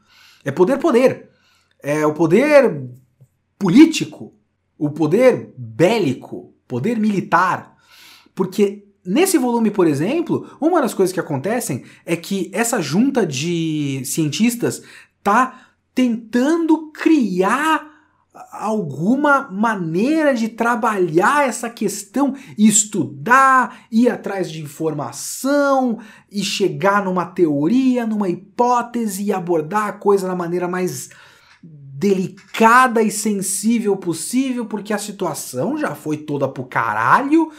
[0.45, 1.31] É poder poder.
[1.83, 2.83] É o poder
[3.59, 4.35] político,
[4.79, 7.77] o poder bélico, poder militar.
[8.35, 14.03] Porque nesse volume, por exemplo, uma das coisas que acontecem é que essa junta de
[14.05, 14.83] cientistas
[15.23, 17.93] tá tentando criar
[18.51, 28.05] alguma maneira de trabalhar essa questão, estudar, ir atrás de informação e chegar numa teoria,
[28.05, 31.11] numa hipótese e abordar a coisa da maneira mais
[31.62, 37.53] delicada e sensível possível, porque a situação já foi toda pro caralho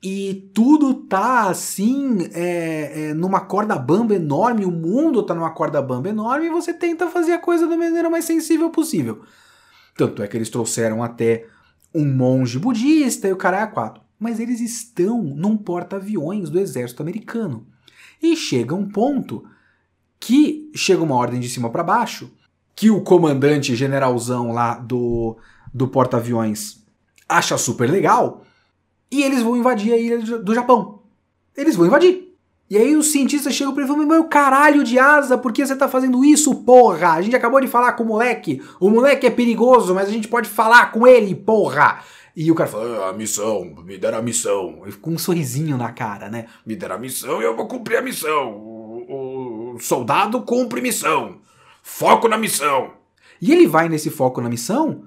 [0.00, 5.82] e tudo tá assim, é, é, numa corda bamba enorme, o mundo tá numa corda
[5.82, 9.22] bamba enorme e você tenta fazer a coisa da maneira mais sensível possível.
[9.98, 11.44] Tanto é que eles trouxeram até
[11.92, 14.00] um monge budista e o cara é a.
[14.16, 17.66] Mas eles estão num porta-aviões do exército americano.
[18.22, 19.44] E chega um ponto
[20.20, 22.32] que chega uma ordem de cima para baixo,
[22.76, 25.36] que o comandante generalzão lá do,
[25.74, 26.86] do porta-aviões
[27.28, 28.44] acha super legal,
[29.10, 31.02] e eles vão invadir a ilha do Japão.
[31.56, 32.27] Eles vão invadir.
[32.70, 35.66] E aí os cientistas chegam pra ele e falam, meu caralho de asa, por que
[35.66, 37.12] você tá fazendo isso, porra?
[37.12, 40.28] A gente acabou de falar com o moleque, o moleque é perigoso, mas a gente
[40.28, 42.02] pode falar com ele, porra!
[42.36, 44.82] E o cara fala, ah, a missão, me deram a missão.
[45.00, 46.46] Com um sorrisinho na cara, né?
[46.64, 48.52] Me deram a missão e eu vou cumprir a missão.
[48.52, 51.38] O, o soldado cumpre missão.
[51.82, 52.92] Foco na missão.
[53.42, 55.02] E ele vai nesse foco na missão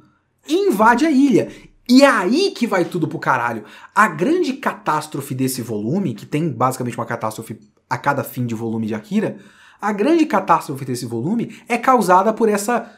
[0.46, 1.50] e invade a ilha.
[1.92, 3.66] E é aí que vai tudo pro caralho.
[3.94, 8.88] A grande catástrofe desse volume, que tem basicamente uma catástrofe a cada fim de volume
[8.88, 9.36] de Akira,
[9.82, 12.90] a grande catástrofe desse volume é causada por essa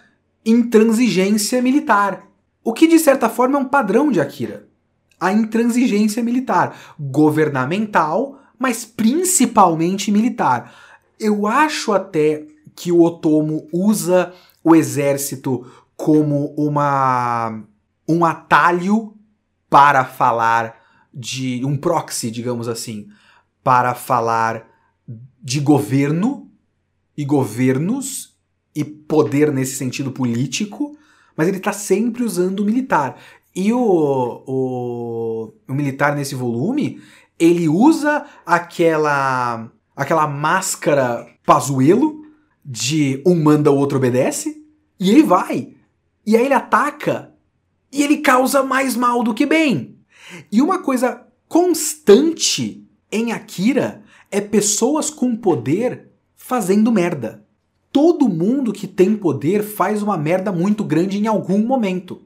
[0.46, 2.28] intransigência militar.
[2.64, 4.68] O que de certa forma é um padrão de Akira.
[5.20, 10.72] A intransigência militar, governamental, mas principalmente militar.
[11.20, 14.32] Eu acho até que o Otomo usa
[14.64, 15.66] o exército
[15.98, 17.64] como uma
[18.14, 19.16] um atalho
[19.70, 20.76] para falar
[21.14, 23.08] de um proxy, digamos assim,
[23.64, 24.68] para falar
[25.42, 26.50] de governo
[27.18, 28.38] e governos
[28.76, 30.98] e poder nesse sentido político,
[31.36, 33.18] mas ele está sempre usando o militar.
[33.56, 37.02] E o, o, o militar nesse volume,
[37.40, 42.24] ele usa aquela aquela máscara pazuelo
[42.66, 44.64] de um manda o outro obedece
[45.00, 45.76] e ele vai.
[46.26, 47.33] E aí ele ataca
[47.94, 49.96] e ele causa mais mal do que bem.
[50.52, 54.02] E uma coisa constante em Akira
[54.32, 57.46] é pessoas com poder fazendo merda.
[57.92, 62.24] Todo mundo que tem poder faz uma merda muito grande em algum momento.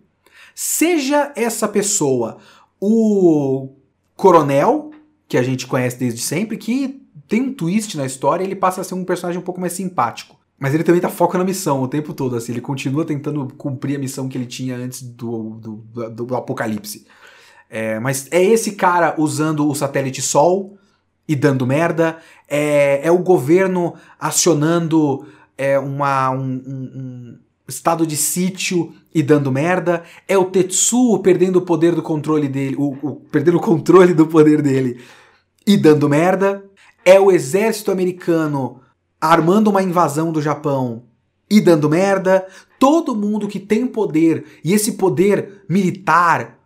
[0.55, 2.37] Seja essa pessoa
[2.79, 3.69] o
[4.15, 4.91] coronel,
[5.27, 8.83] que a gente conhece desde sempre, que tem um twist na história, ele passa a
[8.85, 10.36] ser um personagem um pouco mais simpático.
[10.59, 13.95] Mas ele também tá foca na missão o tempo todo, assim, ele continua tentando cumprir
[13.95, 15.75] a missão que ele tinha antes do, do,
[16.09, 17.05] do, do apocalipse.
[17.69, 20.77] É, mas é esse cara usando o satélite Sol
[21.27, 22.17] e dando merda,
[22.47, 29.51] é, é o governo acionando é, uma, um, um, um estado de sítio e dando
[29.51, 34.13] merda, é o Tetsuo perdendo o poder do controle dele, o, o, perdendo o controle
[34.13, 35.01] do poder dele
[35.65, 36.63] e dando merda,
[37.03, 38.79] é o exército americano
[39.19, 41.03] armando uma invasão do Japão
[41.49, 42.47] e dando merda.
[42.79, 46.59] Todo mundo que tem poder, e esse poder militar,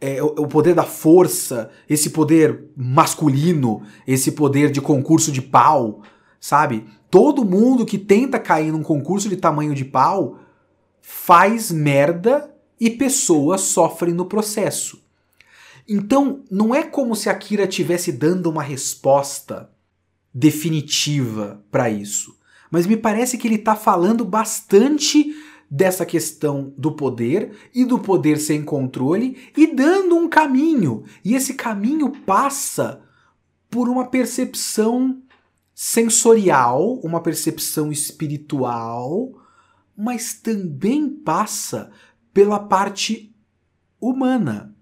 [0.00, 6.02] é, o poder da força, esse poder masculino, esse poder de concurso de pau,
[6.40, 6.86] sabe?
[7.10, 10.38] Todo mundo que tenta cair num concurso de tamanho de pau
[11.00, 15.02] faz merda e pessoas sofrem no processo.
[15.88, 19.70] Então, não é como se a Kira estivesse dando uma resposta
[20.38, 22.38] definitiva para isso.
[22.70, 25.34] Mas me parece que ele está falando bastante
[25.68, 31.02] dessa questão do poder e do poder sem controle e dando um caminho.
[31.24, 33.02] E esse caminho passa
[33.68, 35.20] por uma percepção
[35.74, 39.32] sensorial, uma percepção espiritual,
[39.96, 41.90] mas também passa
[42.32, 43.34] pela parte
[44.00, 44.72] humana.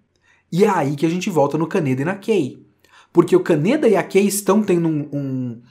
[0.53, 2.66] E é aí que a gente volta no Kaneda e na Kei.
[3.17, 5.62] Porque o Kaneda e a Kei estão tendo um, um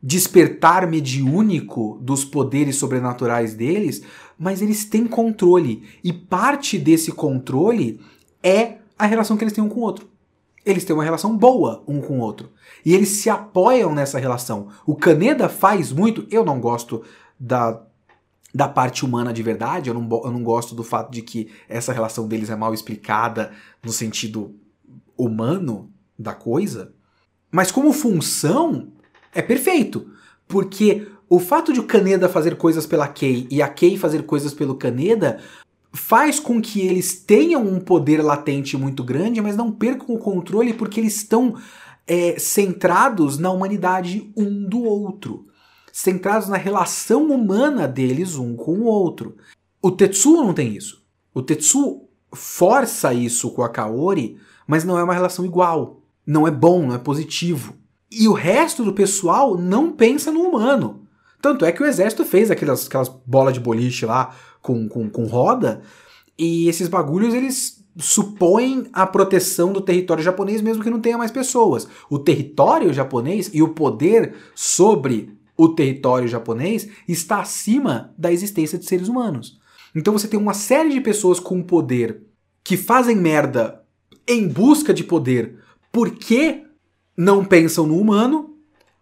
[0.00, 4.04] despertar mediúnico dos poderes sobrenaturais deles,
[4.38, 5.82] mas eles têm controle.
[6.04, 8.00] E parte desse controle
[8.40, 10.08] é a relação que eles têm um com o outro.
[10.64, 12.52] Eles têm uma relação boa um com o outro.
[12.86, 14.68] E eles se apoiam nessa relação.
[14.86, 16.28] O Kaneda faz muito.
[16.30, 17.02] Eu não gosto
[17.40, 17.82] da,
[18.54, 21.92] da parte humana de verdade, eu não, eu não gosto do fato de que essa
[21.92, 23.50] relação deles é mal explicada
[23.82, 24.54] no sentido
[25.18, 26.92] humano da coisa.
[27.50, 28.88] Mas como função,
[29.32, 30.10] é perfeito.
[30.46, 34.52] Porque o fato de o Kaneda fazer coisas pela Kei e a Kei fazer coisas
[34.52, 35.40] pelo Kaneda
[35.92, 40.74] faz com que eles tenham um poder latente muito grande, mas não percam o controle
[40.74, 41.56] porque eles estão
[42.06, 45.46] é, centrados na humanidade um do outro.
[45.92, 49.36] Centrados na relação humana deles um com o outro.
[49.80, 51.04] O Tetsuo não tem isso.
[51.32, 54.36] O Tetsuo força isso com a Kaori,
[54.66, 57.74] mas não é uma relação igual não é bom, não é positivo.
[58.10, 61.06] E o resto do pessoal não pensa no humano.
[61.42, 65.26] Tanto é que o exército fez aquelas, aquelas bolas de boliche lá com, com, com
[65.26, 65.82] roda,
[66.38, 71.30] e esses bagulhos eles supõem a proteção do território japonês mesmo que não tenha mais
[71.30, 71.86] pessoas.
[72.10, 78.86] O território japonês e o poder sobre o território japonês está acima da existência de
[78.86, 79.60] seres humanos.
[79.94, 82.22] Então você tem uma série de pessoas com poder
[82.64, 83.82] que fazem merda
[84.26, 85.58] em busca de poder
[85.94, 86.64] porque
[87.16, 88.56] não pensam no humano.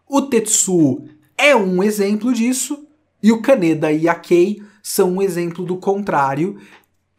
[0.06, 1.02] O Tetsu
[1.38, 2.86] é um exemplo disso.
[3.22, 6.58] E o Kaneda e a Kei são um exemplo do contrário.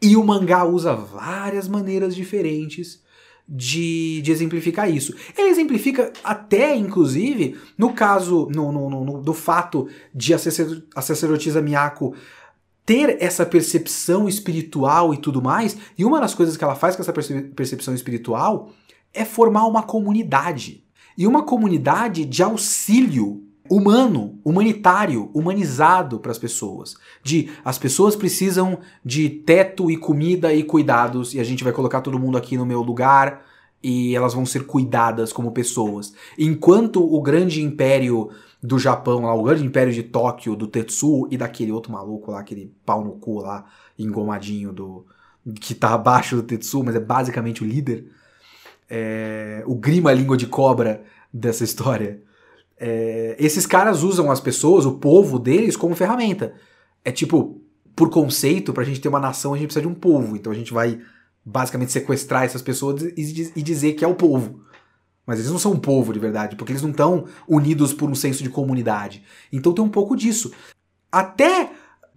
[0.00, 3.02] E o mangá usa várias maneiras diferentes
[3.48, 5.12] de, de exemplificar isso.
[5.36, 12.14] Ele exemplifica até, inclusive, no caso no, no, no, do fato de a sacerdotisa Miyako
[12.86, 15.76] ter essa percepção espiritual e tudo mais.
[15.98, 18.70] E uma das coisas que ela faz com essa percepção espiritual
[19.14, 20.84] é formar uma comunidade.
[21.16, 26.96] E uma comunidade de auxílio humano, humanitário, humanizado para as pessoas.
[27.22, 32.00] De as pessoas precisam de teto e comida e cuidados e a gente vai colocar
[32.00, 33.42] todo mundo aqui no meu lugar
[33.82, 36.12] e elas vão ser cuidadas como pessoas.
[36.38, 38.30] Enquanto o grande império
[38.62, 42.40] do Japão, lá, o grande império de Tóquio, do Tetsu e daquele outro maluco lá,
[42.40, 43.66] aquele pau no cu lá,
[43.98, 45.06] engomadinho do
[45.60, 48.10] que tá abaixo do Tetsu, mas é basicamente o líder
[48.88, 52.22] é, o grima língua de cobra dessa história.
[52.78, 56.54] É, esses caras usam as pessoas, o povo deles, como ferramenta.
[57.04, 57.60] É tipo,
[57.94, 60.36] por conceito, pra gente ter uma nação, a gente precisa de um povo.
[60.36, 61.00] Então a gente vai
[61.44, 64.60] basicamente sequestrar essas pessoas e, e dizer que é o povo.
[65.26, 68.14] Mas eles não são um povo de verdade, porque eles não estão unidos por um
[68.14, 69.22] senso de comunidade.
[69.52, 70.52] Então tem um pouco disso.
[71.10, 71.70] Até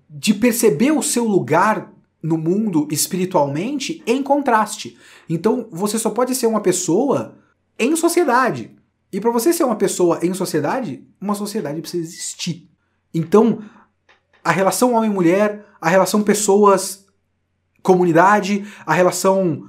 [0.10, 4.98] de perceber o seu lugar no mundo espiritualmente em contraste.
[5.30, 7.36] Então você só pode ser uma pessoa
[7.78, 8.76] em sociedade.
[9.12, 12.70] E para você ser uma pessoa em sociedade, uma sociedade precisa existir.
[13.14, 13.62] Então,
[14.44, 19.64] a relação homem-mulher, a relação pessoas-comunidade, a relação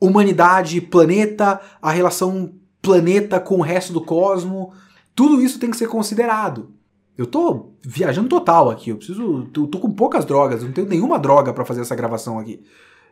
[0.00, 4.72] humanidade-planeta, a relação planeta com o resto do cosmo,
[5.14, 6.72] tudo isso tem que ser considerado.
[7.18, 8.90] Eu tô viajando total aqui.
[8.90, 9.48] Eu preciso.
[9.54, 10.62] Eu tô com poucas drogas.
[10.62, 12.62] Eu não tenho nenhuma droga para fazer essa gravação aqui.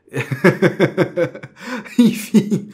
[1.99, 2.71] Enfim,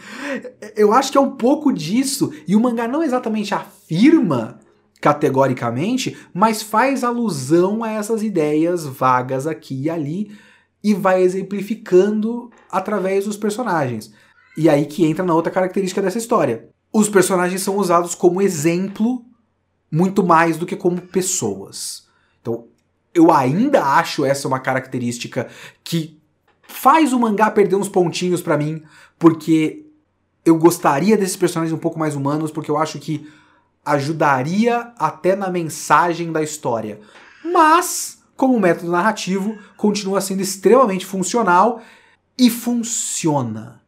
[0.77, 2.31] eu acho que é um pouco disso.
[2.47, 4.61] E o mangá não exatamente afirma
[5.01, 10.37] categoricamente, mas faz alusão a essas ideias vagas aqui e ali
[10.85, 14.13] e vai exemplificando através dos personagens.
[14.57, 16.69] E aí que entra na outra característica dessa história.
[16.93, 19.25] Os personagens são usados como exemplo
[19.93, 22.09] muito mais do que como pessoas.
[22.41, 22.65] Então,
[23.15, 25.49] eu ainda acho essa uma característica
[25.85, 26.19] que
[26.63, 28.83] faz o mangá perder uns pontinhos para mim,
[29.19, 29.85] porque
[30.47, 33.31] eu gostaria desses personagens um pouco mais humanos, porque eu acho que
[33.85, 36.99] ajudaria até na mensagem da história.
[37.45, 41.83] Mas, como método narrativo, continua sendo extremamente funcional
[42.39, 43.82] e funciona.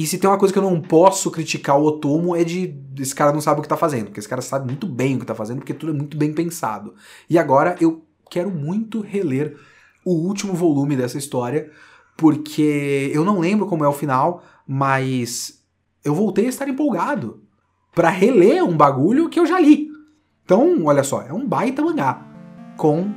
[0.00, 3.14] E se tem uma coisa que eu não posso criticar o Otomo é de esse
[3.14, 5.26] cara não sabe o que tá fazendo, porque esse cara sabe muito bem o que
[5.26, 6.94] tá fazendo, porque tudo é muito bem pensado.
[7.28, 9.58] E agora eu quero muito reler
[10.02, 11.70] o último volume dessa história,
[12.16, 15.62] porque eu não lembro como é o final, mas
[16.02, 17.42] eu voltei a estar empolgado
[17.94, 19.90] para reler um bagulho que eu já li.
[20.46, 22.26] Então, olha só, é um baita mangá
[22.78, 23.12] com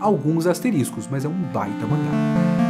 [0.00, 2.61] alguns asteriscos, mas é um baita mangá.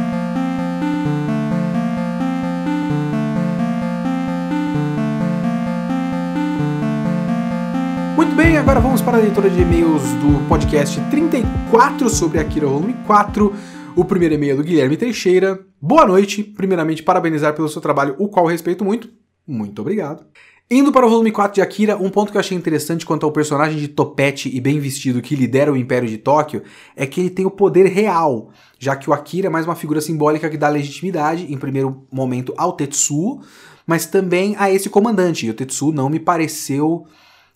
[8.43, 13.55] Bem, agora vamos para a leitura de e-mails do podcast 34 sobre Akira Volume 4.
[13.95, 15.61] O primeiro e-mail é do Guilherme Teixeira.
[15.81, 16.43] Boa noite.
[16.43, 19.07] Primeiramente, parabenizar pelo seu trabalho, o qual respeito muito.
[19.47, 20.25] Muito obrigado.
[20.69, 23.31] Indo para o volume 4 de Akira, um ponto que eu achei interessante quanto ao
[23.31, 26.63] personagem de topete e bem vestido que lidera o Império de Tóquio
[26.97, 30.01] é que ele tem o poder real, já que o Akira é mais uma figura
[30.01, 33.39] simbólica que dá legitimidade, em primeiro momento, ao Tetsuo,
[33.87, 35.45] mas também a esse comandante.
[35.45, 37.05] E o Tetsuo não me pareceu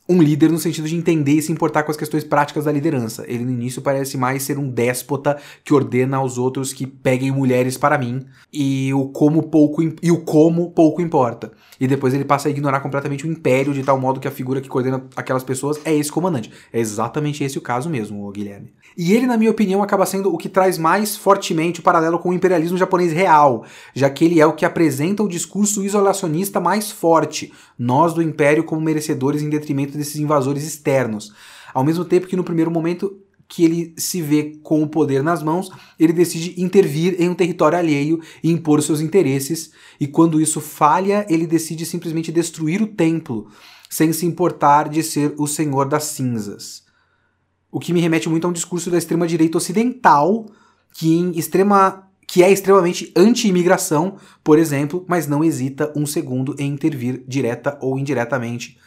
[0.09, 3.25] um líder no sentido de entender e se importar com as questões práticas da liderança.
[3.27, 7.77] Ele no início parece mais ser um déspota que ordena aos outros que peguem mulheres
[7.77, 11.51] para mim e o como pouco e o como pouco importa.
[11.79, 14.61] E depois ele passa a ignorar completamente o império de tal modo que a figura
[14.61, 16.51] que coordena aquelas pessoas é esse comandante.
[16.71, 18.73] É exatamente esse o caso mesmo, Guilherme.
[18.97, 22.29] E ele, na minha opinião, acaba sendo o que traz mais fortemente o paralelo com
[22.29, 26.89] o imperialismo japonês real, já que ele é o que apresenta o discurso isolacionista mais
[26.89, 31.33] forte, nós do império como merecedores em detrimento desses invasores externos.
[31.73, 35.41] Ao mesmo tempo que no primeiro momento que ele se vê com o poder nas
[35.41, 40.59] mãos, ele decide intervir em um território alheio e impor seus interesses, e quando isso
[40.59, 43.47] falha, ele decide simplesmente destruir o templo,
[43.89, 46.83] sem se importar de ser o senhor das cinzas.
[47.71, 50.45] O que me remete muito a um discurso da extrema-direita ocidental,
[50.93, 56.73] que, em extrema, que é extremamente anti-imigração, por exemplo, mas não hesita um segundo em
[56.73, 58.77] intervir direta ou indiretamente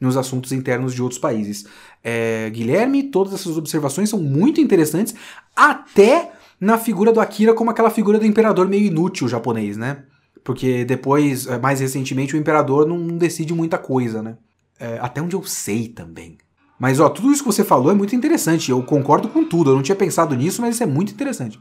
[0.00, 1.66] nos assuntos internos de outros países.
[2.02, 5.14] É, Guilherme, todas essas observações são muito interessantes,
[5.54, 10.04] até na figura do Akira como aquela figura do imperador meio inútil japonês, né?
[10.44, 14.36] Porque depois, é, mais recentemente, o imperador não decide muita coisa, né?
[14.78, 16.38] É, até onde eu sei também.
[16.78, 18.70] Mas ó, tudo isso que você falou é muito interessante.
[18.70, 19.70] Eu concordo com tudo.
[19.70, 21.58] Eu não tinha pensado nisso, mas isso é muito interessante.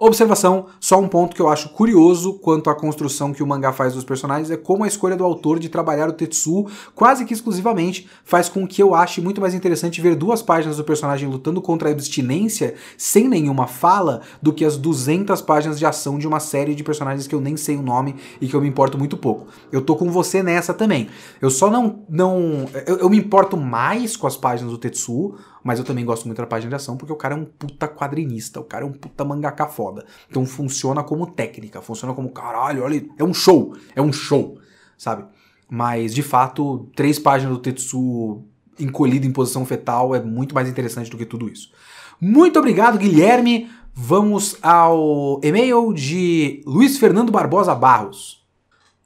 [0.00, 3.94] Observação, só um ponto que eu acho curioso quanto à construção que o mangá faz
[3.94, 8.08] dos personagens é como a escolha do autor de trabalhar o Tetsuo quase que exclusivamente
[8.24, 11.88] faz com que eu ache muito mais interessante ver duas páginas do personagem lutando contra
[11.88, 16.76] a abstinência sem nenhuma fala do que as 200 páginas de ação de uma série
[16.76, 19.48] de personagens que eu nem sei o nome e que eu me importo muito pouco.
[19.72, 21.08] Eu tô com você nessa também.
[21.40, 22.04] Eu só não.
[22.08, 25.36] não eu, eu me importo mais com as páginas do Tetsuo,
[25.68, 27.86] mas eu também gosto muito da página de ação porque o cara é um puta
[27.86, 30.02] quadrinista, o cara é um puta mangaka foda.
[30.26, 34.58] Então funciona como técnica, funciona como caralho, olha, é um show, é um show,
[34.96, 35.26] sabe?
[35.68, 38.44] Mas de fato, três páginas do Tetsu
[38.80, 41.70] encolhido em posição fetal é muito mais interessante do que tudo isso.
[42.18, 43.68] Muito obrigado, Guilherme.
[43.92, 48.37] Vamos ao e-mail de Luiz Fernando Barbosa Barros.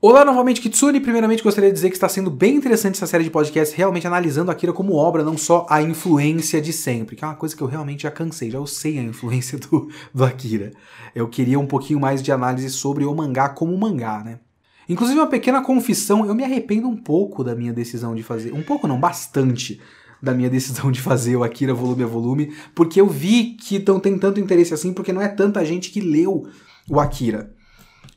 [0.04, 0.98] Olá novamente, Kitsune.
[0.98, 4.50] Primeiramente, gostaria de dizer que está sendo bem interessante essa série de podcasts, realmente analisando
[4.50, 7.68] Akira como obra, não só a influência de sempre, que é uma coisa que eu
[7.68, 10.72] realmente já cansei, já eu sei a influência do, do Akira.
[11.14, 14.40] Eu queria um pouquinho mais de análise sobre o mangá como mangá, né?
[14.88, 18.62] Inclusive, uma pequena confissão, eu me arrependo um pouco da minha decisão de fazer, um
[18.64, 19.80] pouco não, bastante,
[20.20, 24.00] da minha decisão de fazer o Akira volume a volume, porque eu vi que estão
[24.00, 26.48] tem tanto interesse assim, porque não é tanta gente que leu
[26.90, 27.54] o Akira.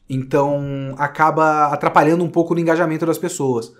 [0.09, 3.73] Então acaba atrapalhando um pouco no engajamento das pessoas.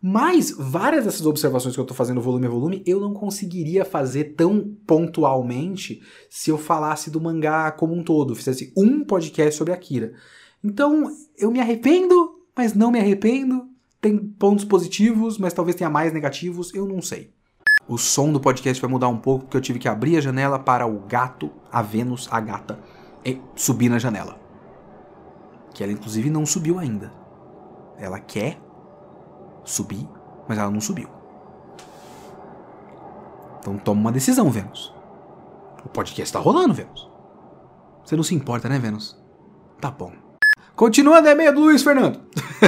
[0.00, 4.34] Mas várias dessas observações que eu estou fazendo volume a volume, eu não conseguiria fazer
[4.36, 6.00] tão pontualmente
[6.30, 10.12] se eu falasse do mangá como um todo, fizesse um podcast sobre Akira.
[10.62, 13.66] Então eu me arrependo, mas não me arrependo.
[14.00, 17.32] Tem pontos positivos, mas talvez tenha mais negativos, eu não sei.
[17.88, 20.60] O som do podcast vai mudar um pouco porque eu tive que abrir a janela
[20.60, 22.78] para o gato, a Vênus, a gata,
[23.56, 24.47] subir na janela
[25.78, 27.12] que ela inclusive não subiu ainda.
[27.96, 28.60] Ela quer
[29.62, 30.08] subir,
[30.48, 31.08] mas ela não subiu.
[33.60, 34.92] Então toma uma decisão, Vênus.
[35.84, 37.08] O podcast tá rolando, Vênus.
[38.04, 39.16] Você não se importa, né, Vênus?
[39.80, 40.10] Tá bom.
[40.74, 42.22] Continuando é meio do Luiz Fernando.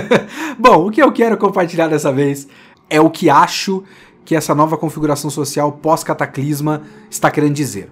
[0.56, 2.46] bom, o que eu quero compartilhar dessa vez
[2.88, 3.82] é o que acho
[4.24, 7.90] que essa nova configuração social pós-cataclisma está querendo dizer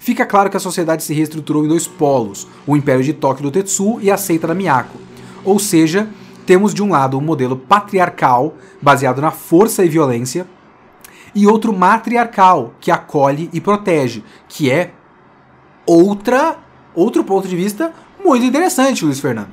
[0.00, 3.50] fica claro que a sociedade se reestruturou em dois polos, o Império de Tóquio do
[3.52, 4.98] Tetsu e a seita da Miyako.
[5.44, 6.08] Ou seja,
[6.44, 10.46] temos de um lado um modelo patriarcal, baseado na força e violência,
[11.32, 14.92] e outro matriarcal, que acolhe e protege, que é
[15.86, 16.58] outra
[16.92, 17.92] outro ponto de vista
[18.24, 19.50] muito interessante, Luiz Fernando.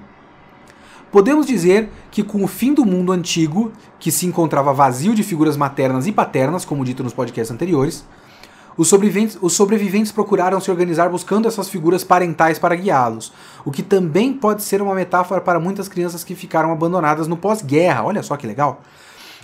[1.12, 5.56] Podemos dizer que com o fim do mundo antigo, que se encontrava vazio de figuras
[5.56, 8.06] maternas e paternas, como dito nos podcasts anteriores,
[8.78, 13.34] os sobreviventes, os sobreviventes procuraram se organizar buscando essas figuras parentais para guiá-los,
[13.66, 18.04] o que também pode ser uma metáfora para muitas crianças que ficaram abandonadas no pós-guerra.
[18.04, 18.82] Olha só que legal!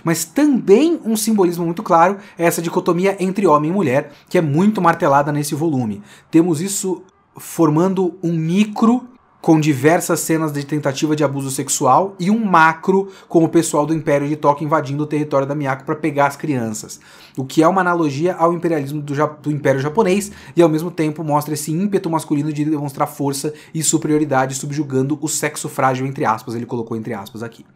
[0.04, 4.42] Mas também um simbolismo muito claro é essa dicotomia entre homem e mulher, que é
[4.42, 6.02] muito martelada nesse volume.
[6.30, 7.02] Temos isso
[7.36, 9.08] formando um micro
[9.44, 13.92] com diversas cenas de tentativa de abuso sexual, e um macro com o pessoal do
[13.92, 16.98] Império de Tóquio invadindo o território da Miyako para pegar as crianças.
[17.36, 21.22] O que é uma analogia ao imperialismo do, do, Império Japonês e ao mesmo tempo
[21.22, 26.54] mostra esse ímpeto masculino de demonstrar força e superioridade subjugando o sexo frágil, entre aspas,
[26.54, 27.66] ele colocou entre aspas aqui.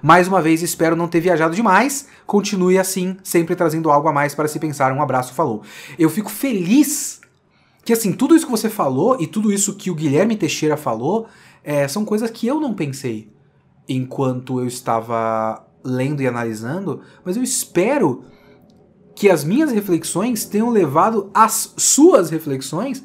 [0.00, 2.06] Mais uma vez, espero não ter viajado demais.
[2.24, 4.92] Continue assim, sempre trazendo algo a mais para se pensar.
[4.92, 5.62] Um abraço, falou.
[5.98, 7.19] Eu fico feliz
[7.90, 11.26] que assim, tudo isso que você falou e tudo isso que o Guilherme Teixeira falou
[11.64, 13.32] é, são coisas que eu não pensei
[13.88, 18.22] enquanto eu estava lendo e analisando, mas eu espero
[19.12, 23.02] que as minhas reflexões tenham levado as suas reflexões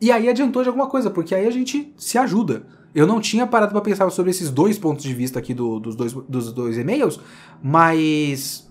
[0.00, 2.66] e aí adiantou de alguma coisa, porque aí a gente se ajuda.
[2.92, 5.94] Eu não tinha parado para pensar sobre esses dois pontos de vista aqui do, dos,
[5.94, 7.20] dois, dos dois e-mails,
[7.62, 8.68] mas